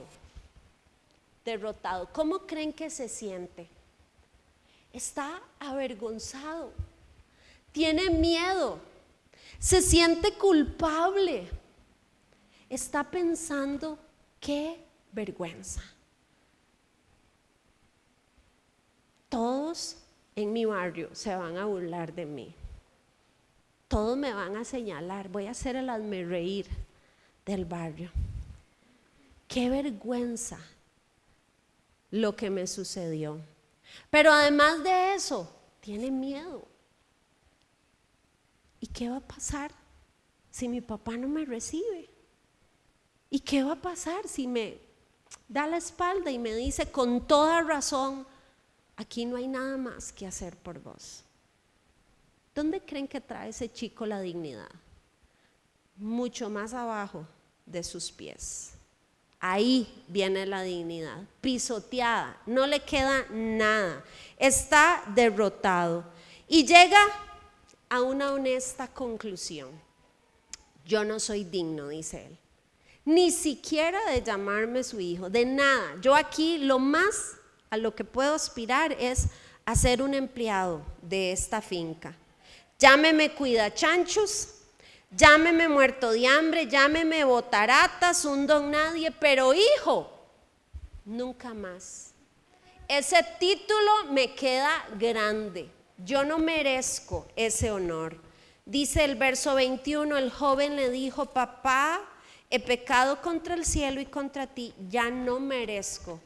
[1.44, 2.08] derrotado.
[2.14, 3.68] ¿Cómo creen que se siente?
[4.94, 6.72] Está avergonzado.
[7.74, 8.80] Tiene miedo.
[9.60, 11.50] Se siente culpable.
[12.70, 14.00] Está pensando,
[14.40, 15.84] qué vergüenza.
[19.28, 19.98] Todos
[20.34, 22.56] en mi barrio se van a burlar de mí.
[23.88, 25.30] Todos me van a señalar.
[25.30, 26.68] Voy a hacer el hazme reír
[27.46, 28.12] del barrio.
[29.48, 30.60] Qué vergüenza
[32.12, 33.40] lo que me sucedió.
[34.10, 36.68] Pero además de eso, tiene miedo.
[38.80, 39.72] ¿Y qué va a pasar
[40.52, 42.10] si mi papá no me recibe?
[43.30, 44.88] ¿Y qué va a pasar si me
[45.48, 48.26] da la espalda y me dice con toda razón,
[48.96, 51.24] aquí no hay nada más que hacer por vos.
[52.58, 54.72] ¿Dónde creen que trae ese chico la dignidad?
[55.96, 57.28] Mucho más abajo
[57.68, 58.72] de sus pies.
[59.40, 64.04] Ahí viene la dignidad, pisoteada, no le queda nada,
[64.40, 66.04] está derrotado
[66.48, 66.98] y llega
[67.90, 69.70] a una honesta conclusión.
[70.84, 72.40] Yo no soy digno, dice él,
[73.06, 75.96] ni siquiera de llamarme su hijo, de nada.
[76.02, 77.36] Yo aquí lo más
[77.70, 79.28] a lo que puedo aspirar es
[79.64, 82.18] a ser un empleado de esta finca.
[82.80, 84.50] Llámeme cuida chanchos,
[85.10, 90.12] llámeme muerto de hambre, llámeme botaratas, un don nadie, pero hijo,
[91.06, 92.14] nunca más.
[92.88, 95.70] Ese título me queda grande.
[95.98, 98.18] Yo no merezco ese honor.
[98.66, 102.02] Dice el verso 21, el joven le dijo, papá,
[102.50, 106.20] he pecado contra el cielo y contra ti, ya no merezco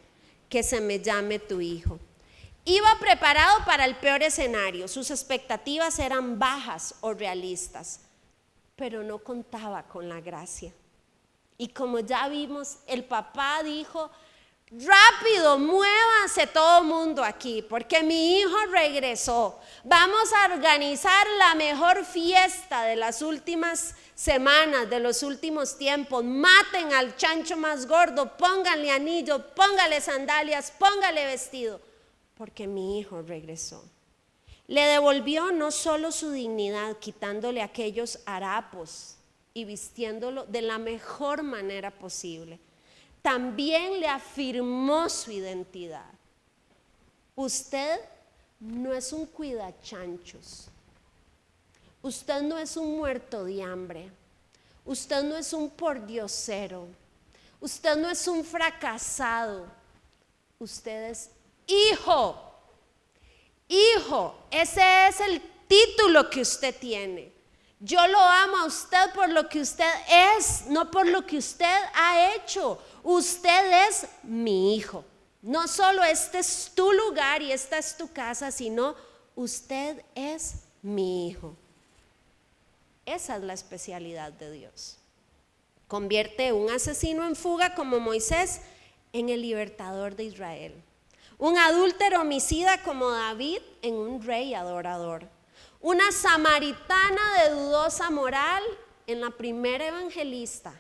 [0.50, 1.98] que se me llame tu hijo.
[2.63, 8.02] Iba preparado para el peor escenario, sus expectativas eran bajas o realistas,
[8.76, 10.71] pero no contaba con la gracia.
[11.58, 14.12] Y como ya vimos, el papá dijo,
[14.71, 19.60] rápido, muévanse todo mundo aquí, porque mi hijo regresó.
[19.84, 26.24] Vamos a organizar la mejor fiesta de las últimas semanas, de los últimos tiempos.
[26.24, 31.82] Maten al chancho más gordo, pónganle anillo, póngale sandalias, póngale vestido,
[32.41, 33.84] porque mi hijo regresó.
[34.65, 39.15] Le devolvió no solo su dignidad, quitándole aquellos harapos
[39.54, 42.58] y vistiéndolo de la mejor manera posible,
[43.21, 46.10] también le afirmó su identidad.
[47.36, 47.99] Usted
[48.60, 50.67] no es un cuidachanchos.
[52.01, 54.10] Usted no es un muerto de hambre.
[54.84, 56.88] Usted no es un pordiosero.
[57.60, 59.67] Usted no es un fracasado.
[60.58, 61.30] Usted es
[61.67, 62.38] hijo.
[63.67, 67.32] Hijo, ese es el título que usted tiene.
[67.80, 69.91] Yo lo amo a usted por lo que usted
[70.38, 72.78] es, no por lo que usted ha hecho.
[73.02, 75.04] Usted es mi hijo.
[75.41, 78.95] No solo este es tu lugar y esta es tu casa, sino
[79.36, 81.56] usted es mi hijo.
[83.06, 84.97] Esa es la especialidad de Dios.
[85.88, 88.62] Convierte un asesino en fuga como Moisés
[89.12, 90.84] en el libertador de Israel.
[91.41, 95.27] Un adúltero homicida como David en un rey adorador.
[95.82, 98.62] Una samaritana de dudosa moral
[99.08, 100.80] en la primera evangelista.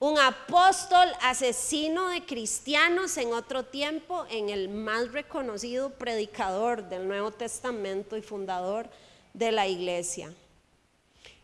[0.00, 7.30] Un apóstol asesino de cristianos en otro tiempo en el más reconocido predicador del Nuevo
[7.30, 8.90] Testamento y fundador
[9.34, 10.34] de la iglesia.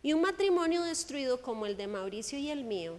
[0.02, 2.98] Y un matrimonio destruido como el de Mauricio y el mío,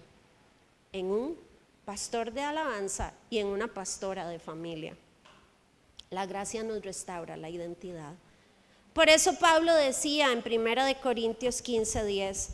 [0.94, 1.49] en un
[1.90, 4.96] pastor de alabanza y en una pastora de familia.
[6.12, 8.14] La gracia nos restaura la identidad.
[8.94, 12.50] Por eso Pablo decía en 1 de Corintios 15, 10,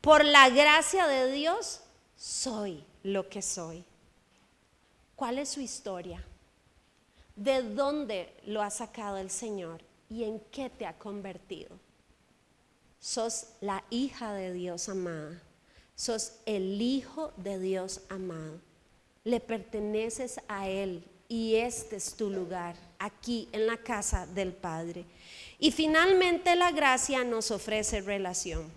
[0.00, 1.82] por la gracia de Dios
[2.16, 3.84] soy lo que soy.
[5.14, 6.24] ¿Cuál es su historia?
[7.36, 11.78] ¿De dónde lo ha sacado el Señor y en qué te ha convertido?
[12.98, 15.40] Sos la hija de Dios amada.
[15.94, 18.58] Sos el hijo de Dios amado.
[19.24, 25.04] Le perteneces a Él y este es tu lugar, aquí en la casa del Padre.
[25.58, 28.70] Y finalmente la gracia nos ofrece relación.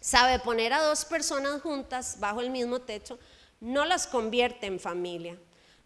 [0.00, 3.18] Sabe, poner a dos personas juntas bajo el mismo techo
[3.60, 5.38] no las convierte en familia.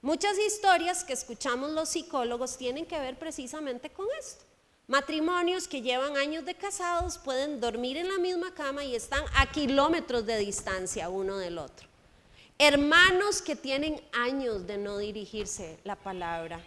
[0.03, 4.45] Muchas historias que escuchamos los psicólogos tienen que ver precisamente con esto.
[4.87, 9.51] Matrimonios que llevan años de casados pueden dormir en la misma cama y están a
[9.51, 11.88] kilómetros de distancia uno del otro.
[12.61, 16.61] Hermanos que tienen años de no dirigirse la palabra.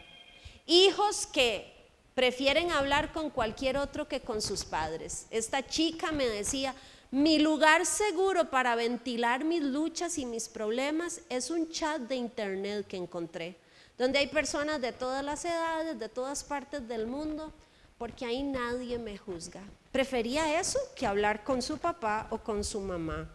[0.66, 1.70] Hijos que
[2.16, 5.28] prefieren hablar con cualquier otro que con sus padres.
[5.32, 6.74] Esta chica me decía,
[7.12, 12.88] mi lugar seguro para ventilar mis luchas y mis problemas es un chat de internet
[12.88, 13.58] que encontré,
[13.98, 17.52] donde hay personas de todas las edades, de todas partes del mundo
[17.98, 19.62] porque ahí nadie me juzga.
[19.92, 23.30] Prefería eso que hablar con su papá o con su mamá.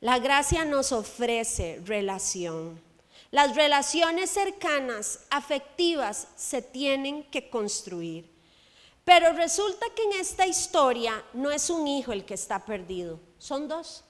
[0.00, 2.80] La gracia nos ofrece relación.
[3.30, 8.30] Las relaciones cercanas, afectivas, se tienen que construir.
[9.04, 13.68] Pero resulta que en esta historia no es un hijo el que está perdido, son
[13.68, 14.02] dos.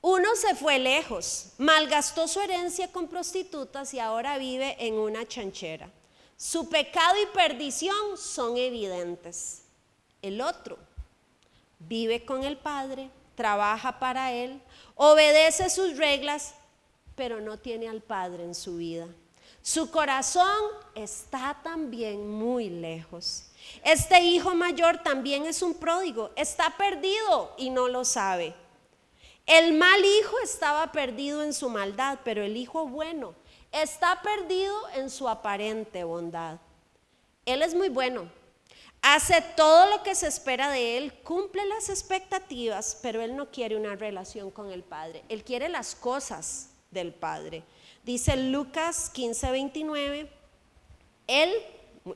[0.00, 5.90] Uno se fue lejos, malgastó su herencia con prostitutas y ahora vive en una chanchera.
[6.36, 9.62] Su pecado y perdición son evidentes.
[10.22, 10.78] El otro
[11.80, 14.60] vive con el Padre, trabaja para Él,
[14.96, 16.54] obedece sus reglas,
[17.14, 19.06] pero no tiene al Padre en su vida.
[19.62, 20.60] Su corazón
[20.96, 23.44] está también muy lejos.
[23.84, 28.54] Este hijo mayor también es un pródigo, está perdido y no lo sabe.
[29.46, 33.34] El mal hijo estaba perdido en su maldad, pero el hijo bueno
[33.70, 36.58] está perdido en su aparente bondad.
[37.46, 38.28] Él es muy bueno,
[39.02, 43.76] hace todo lo que se espera de él, cumple las expectativas, pero él no quiere
[43.76, 47.64] una relación con el Padre, él quiere las cosas del Padre.
[48.04, 50.30] Dice Lucas 15, 29,
[51.26, 51.52] él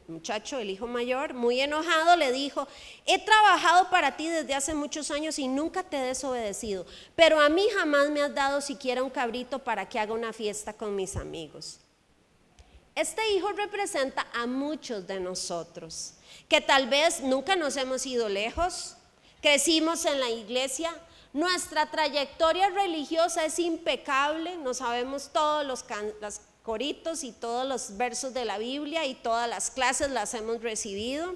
[0.08, 2.66] muchacho, el hijo mayor, muy enojado, le dijo,
[3.06, 7.48] he trabajado para ti desde hace muchos años y nunca te he desobedecido, pero a
[7.48, 11.16] mí jamás me has dado siquiera un cabrito para que haga una fiesta con mis
[11.16, 11.81] amigos.
[12.94, 16.14] Este hijo representa a muchos de nosotros,
[16.48, 18.96] que tal vez nunca nos hemos ido lejos,
[19.40, 20.94] crecimos en la iglesia,
[21.32, 25.82] nuestra trayectoria religiosa es impecable, no sabemos todos los,
[26.62, 31.34] coritos y todos los versos de la Biblia y todas las clases las hemos recibido,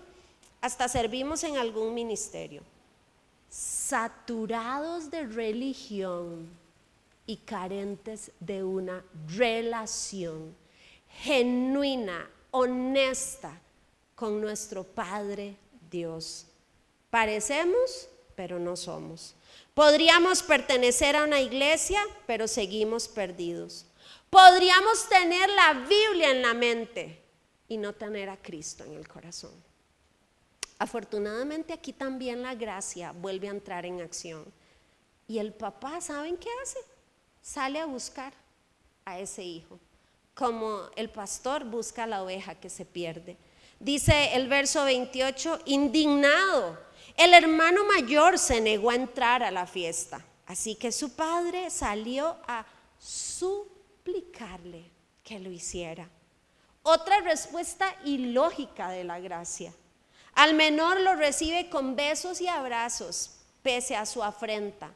[0.61, 2.63] hasta servimos en algún ministerio.
[3.49, 6.51] Saturados de religión
[7.25, 10.55] y carentes de una relación
[11.21, 13.61] genuina, honesta
[14.14, 15.57] con nuestro Padre
[15.91, 16.47] Dios.
[17.11, 19.35] Parecemos, pero no somos.
[19.75, 23.87] Podríamos pertenecer a una iglesia, pero seguimos perdidos.
[24.31, 27.23] Podríamos tener la Biblia en la mente
[27.69, 29.53] y no tener a Cristo en el corazón.
[30.79, 34.45] Afortunadamente aquí también la gracia vuelve a entrar en acción.
[35.29, 36.79] Y el papá, ¿saben qué hace?
[37.43, 38.33] Sale a buscar
[39.05, 39.79] a ese hijo,
[40.37, 43.39] como el pastor busca la oveja que se pierde.
[43.80, 46.78] Dice el verso 28, indignado,
[47.16, 52.37] el hermano mayor se negó a entrar a la fiesta, así que su padre salió
[52.47, 52.66] a
[52.99, 53.66] su
[54.07, 54.91] explicarle
[55.24, 56.09] que lo hiciera.
[56.82, 59.72] Otra respuesta ilógica de la gracia.
[60.34, 64.93] Al menor lo recibe con besos y abrazos, pese a su afrenta.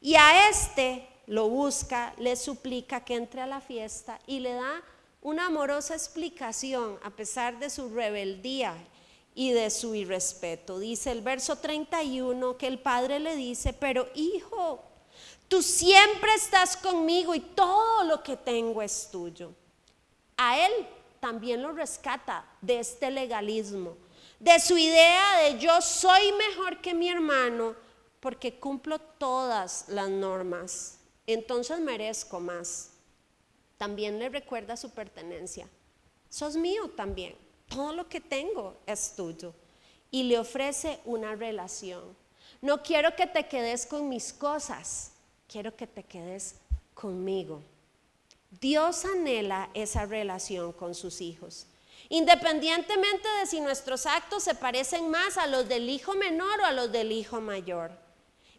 [0.00, 4.82] Y a este lo busca, le suplica que entre a la fiesta y le da
[5.22, 8.74] una amorosa explicación a pesar de su rebeldía
[9.34, 10.78] y de su irrespeto.
[10.78, 14.82] Dice el verso 31 que el padre le dice, pero hijo,
[15.48, 19.52] Tú siempre estás conmigo y todo lo que tengo es tuyo.
[20.36, 20.72] A él
[21.20, 23.96] también lo rescata de este legalismo,
[24.40, 27.74] de su idea de yo soy mejor que mi hermano
[28.20, 32.90] porque cumplo todas las normas, entonces merezco más.
[33.76, 35.68] También le recuerda su pertenencia.
[36.28, 37.36] Sos mío también,
[37.68, 39.54] todo lo que tengo es tuyo.
[40.10, 42.16] Y le ofrece una relación.
[42.60, 45.12] No quiero que te quedes con mis cosas,
[45.48, 46.56] quiero que te quedes
[46.94, 47.62] conmigo.
[48.60, 51.66] Dios anhela esa relación con sus hijos.
[52.08, 56.72] Independientemente de si nuestros actos se parecen más a los del hijo menor o a
[56.72, 57.90] los del hijo mayor.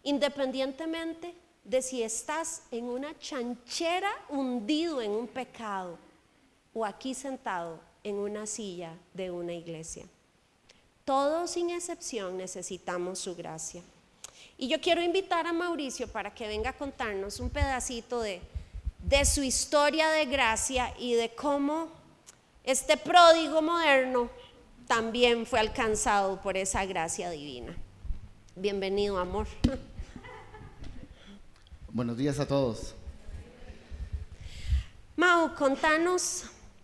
[0.04, 1.36] Independientemente
[1.66, 5.98] de si estás en una chanchera hundido en un pecado
[6.74, 10.06] o aquí sentado en una silla de una iglesia.
[11.04, 13.82] Todos sin excepción necesitamos su gracia.
[14.58, 18.42] Y yo quiero invitar a Mauricio para que venga a contarnos un pedacito de,
[19.00, 21.90] de su historia de gracia y de cómo
[22.64, 24.30] este pródigo moderno
[24.88, 27.76] también fue alcanzado por esa gracia divina.
[28.56, 29.48] Bienvenido, amor.
[31.96, 32.94] Buenos días a todos.
[35.16, 36.44] Mau, contanos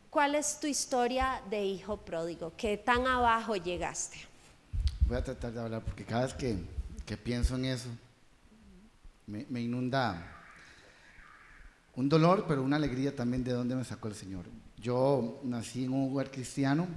[0.09, 4.19] cuál es tu historia de hijo pródigo, qué tan abajo llegaste.
[5.09, 6.55] Voy a tratar de hablar porque cada vez que,
[7.05, 7.89] que pienso en eso
[9.27, 10.45] me, me inunda
[11.97, 14.45] un dolor, pero una alegría también de dónde me sacó el Señor.
[14.77, 16.87] Yo nací en un lugar cristiano,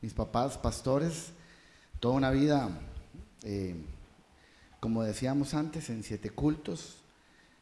[0.00, 1.32] mis papás pastores,
[2.00, 2.70] toda una vida,
[3.42, 3.76] eh,
[4.80, 7.02] como decíamos antes, en siete cultos.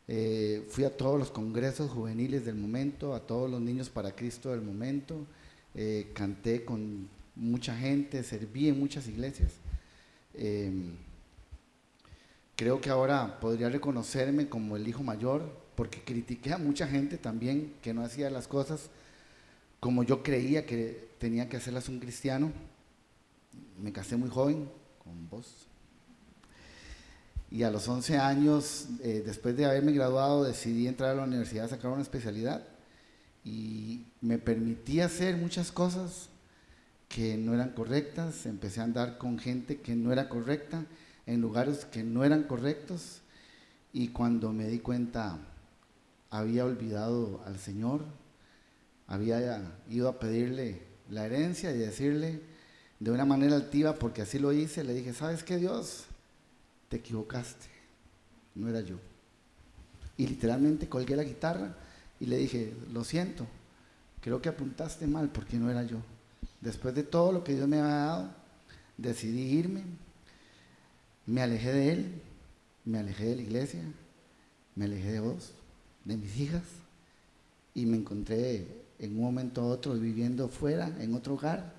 [0.08, 4.50] Eh, fui a todos los congresos juveniles del momento, a todos los niños para Cristo
[4.50, 5.26] del momento.
[5.74, 9.52] eh, canté con mucha gente, serví en muchas iglesias.
[10.34, 10.72] Eh,
[12.56, 15.42] creo que ahora podría reconocerme como el hijo mayor,
[15.74, 18.88] porque critiqué a mucha gente también que no hacía las cosas
[19.80, 22.52] como yo creía que tenía que hacerlas un cristiano.
[23.78, 24.68] Me casé muy joven
[25.04, 25.65] con vos.
[27.50, 31.66] Y a los 11 años, eh, después de haberme graduado, decidí entrar a la universidad
[31.66, 32.66] a sacar una especialidad.
[33.44, 36.28] Y me permití hacer muchas cosas
[37.08, 38.46] que no eran correctas.
[38.46, 40.84] Empecé a andar con gente que no era correcta,
[41.26, 43.20] en lugares que no eran correctos.
[43.92, 45.38] Y cuando me di cuenta,
[46.30, 48.04] había olvidado al Señor,
[49.06, 52.40] había ido a pedirle la herencia y decirle
[52.98, 56.05] de una manera altiva, porque así lo hice, le dije, ¿sabes qué Dios?
[56.88, 57.66] Te equivocaste,
[58.54, 58.96] no era yo.
[60.16, 61.76] Y literalmente colgué la guitarra
[62.20, 63.46] y le dije, lo siento,
[64.20, 65.98] creo que apuntaste mal porque no era yo.
[66.60, 68.30] Después de todo lo que Dios me había dado,
[68.96, 69.82] decidí irme,
[71.26, 72.22] me alejé de Él,
[72.84, 73.82] me alejé de la iglesia,
[74.74, 75.52] me alejé de vos,
[76.04, 76.62] de mis hijas,
[77.74, 78.66] y me encontré
[78.98, 81.74] en un momento a otro viviendo fuera, en otro hogar,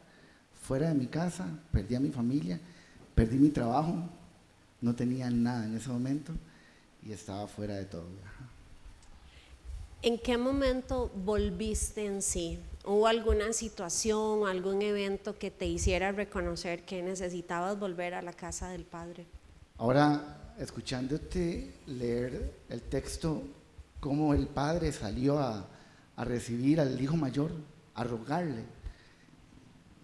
[0.61, 2.59] fuera de mi casa, perdí a mi familia,
[3.15, 4.09] perdí mi trabajo,
[4.81, 6.33] no tenía nada en ese momento
[7.03, 8.07] y estaba fuera de todo.
[10.01, 12.59] ¿En qué momento volviste en sí?
[12.85, 18.69] ¿Hubo alguna situación, algún evento que te hiciera reconocer que necesitabas volver a la casa
[18.69, 19.25] del Padre?
[19.77, 23.43] Ahora, escuchándote leer el texto,
[23.99, 25.67] cómo el Padre salió a,
[26.15, 27.51] a recibir al hijo mayor,
[27.95, 28.63] a rogarle,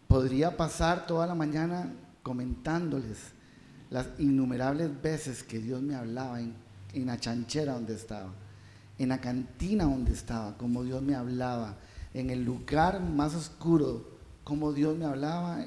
[0.07, 1.93] podría pasar toda la mañana
[2.23, 3.32] comentándoles
[3.93, 6.55] las innumerables veces que Dios me hablaba en,
[7.05, 8.33] la chanchera donde estaba,
[8.97, 11.77] en la cantina donde estaba, como Dios me hablaba,
[12.15, 14.03] en el lugar más oscuro,
[14.43, 15.63] como Dios me hablaba.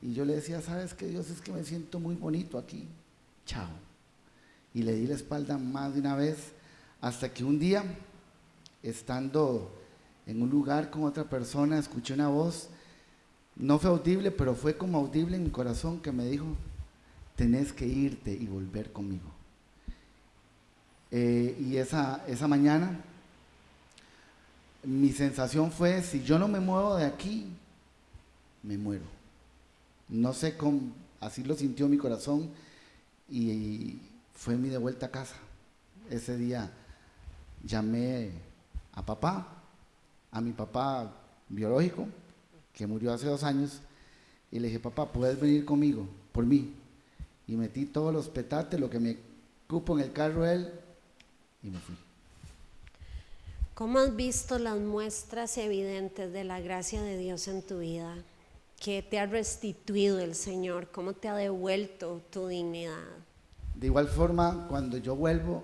[0.00, 1.30] Y yo le decía, ¿sabes qué Dios?
[1.30, 2.86] Es que me siento muy bonito aquí.
[3.44, 3.68] Chao.
[4.72, 6.52] Y le di la espalda más de una vez,
[7.00, 7.82] hasta que un día,
[8.84, 9.68] estando
[10.28, 12.68] en un lugar con otra persona, escuché una voz,
[13.56, 16.46] no fue audible, pero fue como audible en mi corazón que me dijo,
[17.38, 19.30] tenés que irte y volver conmigo.
[21.12, 23.00] Eh, y esa, esa mañana
[24.82, 27.46] mi sensación fue, si yo no me muevo de aquí,
[28.64, 29.04] me muero.
[30.08, 30.80] No sé cómo,
[31.20, 32.50] así lo sintió mi corazón
[33.30, 34.00] y
[34.34, 35.36] fue mi de vuelta a casa.
[36.10, 36.72] Ese día
[37.62, 38.32] llamé
[38.94, 39.46] a papá,
[40.32, 41.14] a mi papá
[41.48, 42.08] biológico,
[42.72, 43.80] que murió hace dos años,
[44.50, 46.74] y le dije, papá, ¿puedes venir conmigo por mí?
[47.48, 49.16] Y metí todos los petates, lo que me
[49.66, 50.70] cupo en el carro él,
[51.62, 51.96] y me fui.
[53.74, 58.16] ¿Cómo has visto las muestras evidentes de la gracia de Dios en tu vida?
[58.80, 60.88] ¿Qué te ha restituido el Señor?
[60.90, 63.04] ¿Cómo te ha devuelto tu dignidad?
[63.74, 65.62] De igual forma, cuando yo vuelvo,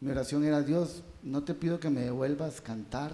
[0.00, 3.12] mi oración era, Dios, no te pido que me devuelvas cantar,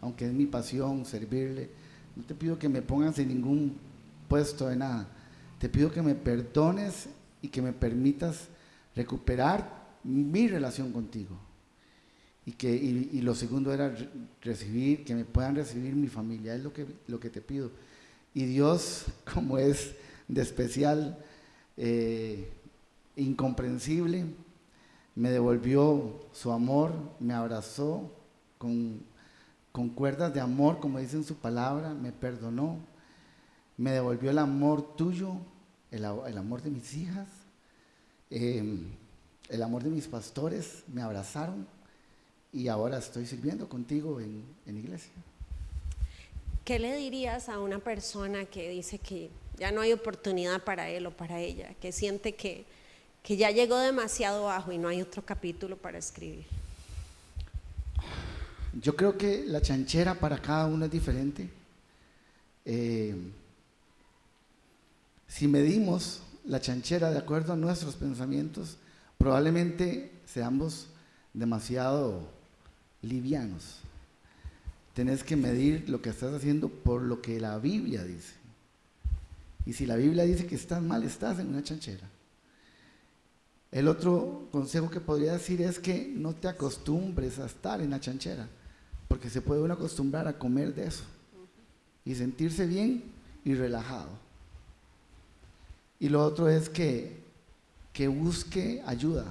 [0.00, 1.70] aunque es mi pasión servirle,
[2.14, 3.78] no te pido que me pongas en ningún
[4.28, 5.08] puesto de nada,
[5.58, 7.08] te pido que me perdones
[7.44, 8.48] y que me permitas
[8.96, 11.36] recuperar mi relación contigo.
[12.46, 14.08] Y, que, y, lo segundo era re-
[14.40, 17.70] recibir, que me puedan recibir mi familia, es lo que, lo que te pido.
[18.32, 19.94] Y Dios, como es
[20.26, 21.18] de especial,
[21.76, 22.50] eh,
[23.16, 24.24] incomprensible,
[25.14, 28.10] me devolvió su amor, me abrazó
[28.56, 29.00] con,
[29.70, 32.78] con cuerdas de amor, como dice en su palabra, me perdonó,
[33.76, 35.36] me devolvió el amor tuyo,
[35.90, 37.28] el, el amor de mis hijas,
[38.30, 38.62] eh,
[39.48, 41.66] el amor de mis pastores, me abrazaron
[42.52, 45.12] y ahora estoy sirviendo contigo en, en iglesia.
[46.64, 51.06] ¿Qué le dirías a una persona que dice que ya no hay oportunidad para él
[51.06, 52.64] o para ella, que siente que,
[53.22, 56.46] que ya llegó demasiado bajo y no hay otro capítulo para escribir?
[58.80, 61.48] Yo creo que la chanchera para cada uno es diferente.
[62.64, 63.14] Eh,
[65.28, 68.76] si medimos la chanchera de acuerdo a nuestros pensamientos,
[69.18, 70.88] probablemente seamos
[71.32, 72.28] demasiado
[73.02, 73.80] livianos.
[74.94, 78.34] tenés que medir lo que estás haciendo por lo que la Biblia dice.
[79.66, 82.08] Y si la Biblia dice que estás mal, estás en una chanchera.
[83.72, 87.98] El otro consejo que podría decir es que no te acostumbres a estar en la
[87.98, 88.48] chanchera,
[89.08, 91.02] porque se puede uno acostumbrar a comer de eso
[92.04, 93.02] y sentirse bien
[93.44, 94.23] y relajado.
[95.98, 97.22] Y lo otro es que,
[97.92, 99.24] que busque ayuda,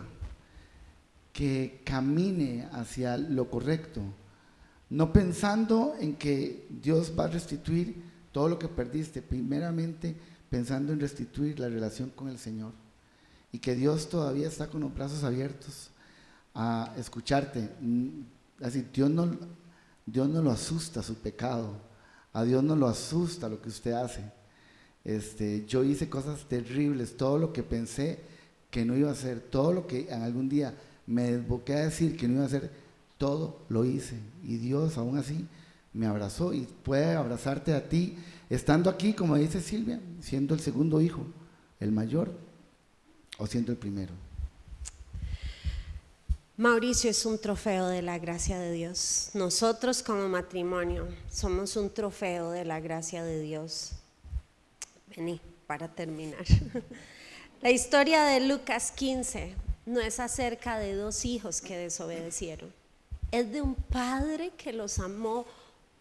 [1.31, 4.01] que camine hacia lo correcto,
[4.89, 10.15] no pensando en que Dios va a restituir todo lo que perdiste, primeramente
[10.49, 12.73] pensando en restituir la relación con el Señor
[13.51, 15.89] y que Dios todavía está con los brazos abiertos
[16.55, 17.69] a escucharte.
[17.79, 18.21] Mm,
[18.61, 19.37] así, Dios no,
[20.05, 21.77] Dios no lo asusta su pecado,
[22.33, 24.31] a Dios no lo asusta lo que usted hace.
[25.05, 28.19] Este, yo hice cosas terribles, todo lo que pensé
[28.71, 30.73] que no iba a hacer, todo lo que algún día
[31.05, 32.71] me desboqué a decir que no iba a hacer,
[33.17, 34.15] todo lo hice.
[34.43, 35.45] Y Dios aún así
[35.93, 38.17] me abrazó y puede abrazarte a ti,
[38.49, 41.25] estando aquí, como dice Silvia, siendo el segundo hijo,
[41.79, 42.31] el mayor,
[43.37, 44.13] o siendo el primero?
[46.55, 49.31] Mauricio es un trofeo de la gracia de Dios.
[49.33, 53.93] Nosotros como matrimonio somos un trofeo de la gracia de Dios.
[55.15, 56.43] Vení, para terminar.
[57.61, 59.53] La historia de Lucas 15
[59.85, 62.73] no es acerca de dos hijos que desobedecieron.
[63.31, 65.45] Es de un padre que los amó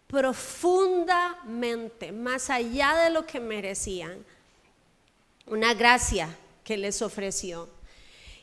[0.07, 4.23] profundamente, más allá de lo que merecían.
[5.45, 7.67] Una gracia que les ofreció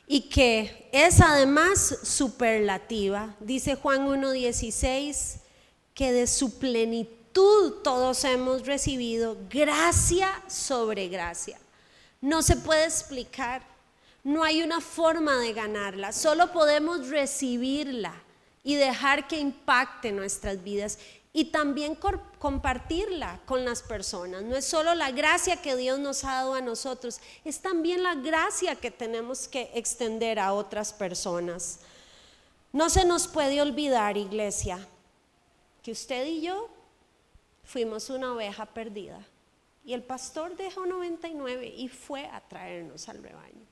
[0.06, 3.36] y que es además superlativa.
[3.40, 5.40] Dice Juan 1.16
[5.94, 6.58] que de su
[7.32, 11.58] plenitud todos hemos recibido gracia sobre gracia.
[12.20, 13.62] No se puede explicar,
[14.22, 18.12] no hay una forma de ganarla, solo podemos recibirla
[18.62, 20.98] y dejar que impacte nuestras vidas
[21.32, 21.96] y también
[22.38, 24.42] compartirla con las personas.
[24.42, 28.16] No es solo la gracia que Dios nos ha dado a nosotros, es también la
[28.16, 31.78] gracia que tenemos que extender a otras personas.
[32.72, 34.86] No se nos puede olvidar, iglesia,
[35.82, 36.68] que usted y yo
[37.70, 39.24] fuimos una oveja perdida
[39.84, 43.64] y el pastor dejó 99 y fue a traernos al rebaño.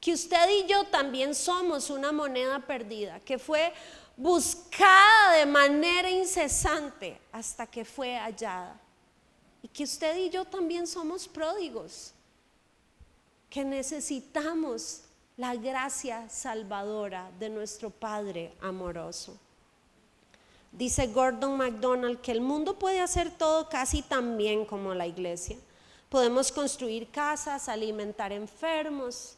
[0.00, 3.72] Que usted y yo también somos una moneda perdida, que fue
[4.16, 8.78] buscada de manera incesante hasta que fue hallada.
[9.62, 12.12] Y que usted y yo también somos pródigos,
[13.48, 15.02] que necesitamos
[15.36, 19.38] la gracia salvadora de nuestro Padre amoroso.
[20.78, 25.56] Dice Gordon MacDonald que el mundo puede hacer todo casi tan bien como la iglesia.
[26.08, 29.36] Podemos construir casas, alimentar enfermos,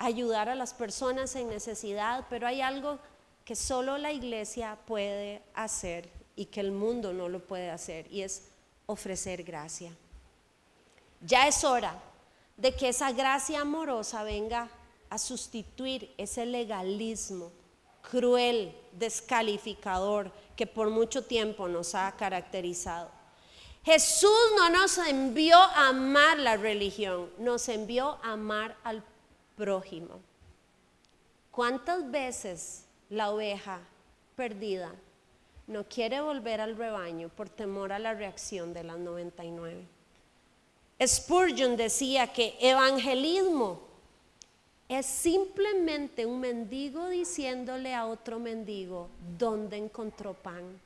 [0.00, 2.98] ayudar a las personas en necesidad, pero hay algo
[3.44, 8.22] que solo la iglesia puede hacer y que el mundo no lo puede hacer, y
[8.22, 8.48] es
[8.86, 9.92] ofrecer gracia.
[11.20, 11.94] Ya es hora
[12.56, 14.68] de que esa gracia amorosa venga
[15.08, 17.52] a sustituir ese legalismo
[18.10, 23.10] cruel, descalificador que por mucho tiempo nos ha caracterizado.
[23.84, 29.02] Jesús no nos envió a amar la religión, nos envió a amar al
[29.56, 30.20] prójimo.
[31.50, 33.80] ¿Cuántas veces la oveja
[34.36, 34.92] perdida
[35.66, 39.86] no quiere volver al rebaño por temor a la reacción de las 99.
[41.04, 43.80] Spurgeon decía que evangelismo
[44.88, 49.08] es simplemente un mendigo diciéndole a otro mendigo
[49.38, 50.80] dónde encontró pan.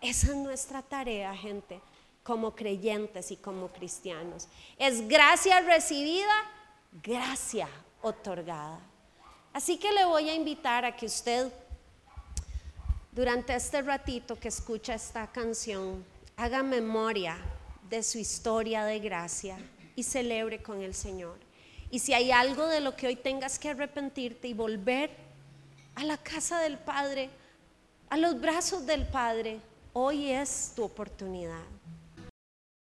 [0.00, 1.80] Esa es nuestra tarea, gente,
[2.22, 4.48] como creyentes y como cristianos.
[4.78, 6.32] Es gracia recibida,
[7.02, 7.68] gracia
[8.00, 8.80] otorgada.
[9.52, 11.52] Así que le voy a invitar a que usted,
[13.12, 16.04] durante este ratito que escucha esta canción,
[16.36, 17.36] haga memoria
[17.90, 19.58] de su historia de gracia
[19.96, 21.47] y celebre con el Señor.
[21.90, 25.10] Y si hay algo de lo que hoy tengas que arrepentirte y volver
[25.94, 27.30] a la casa del Padre,
[28.10, 29.60] a los brazos del Padre,
[29.92, 31.77] hoy es tu oportunidad.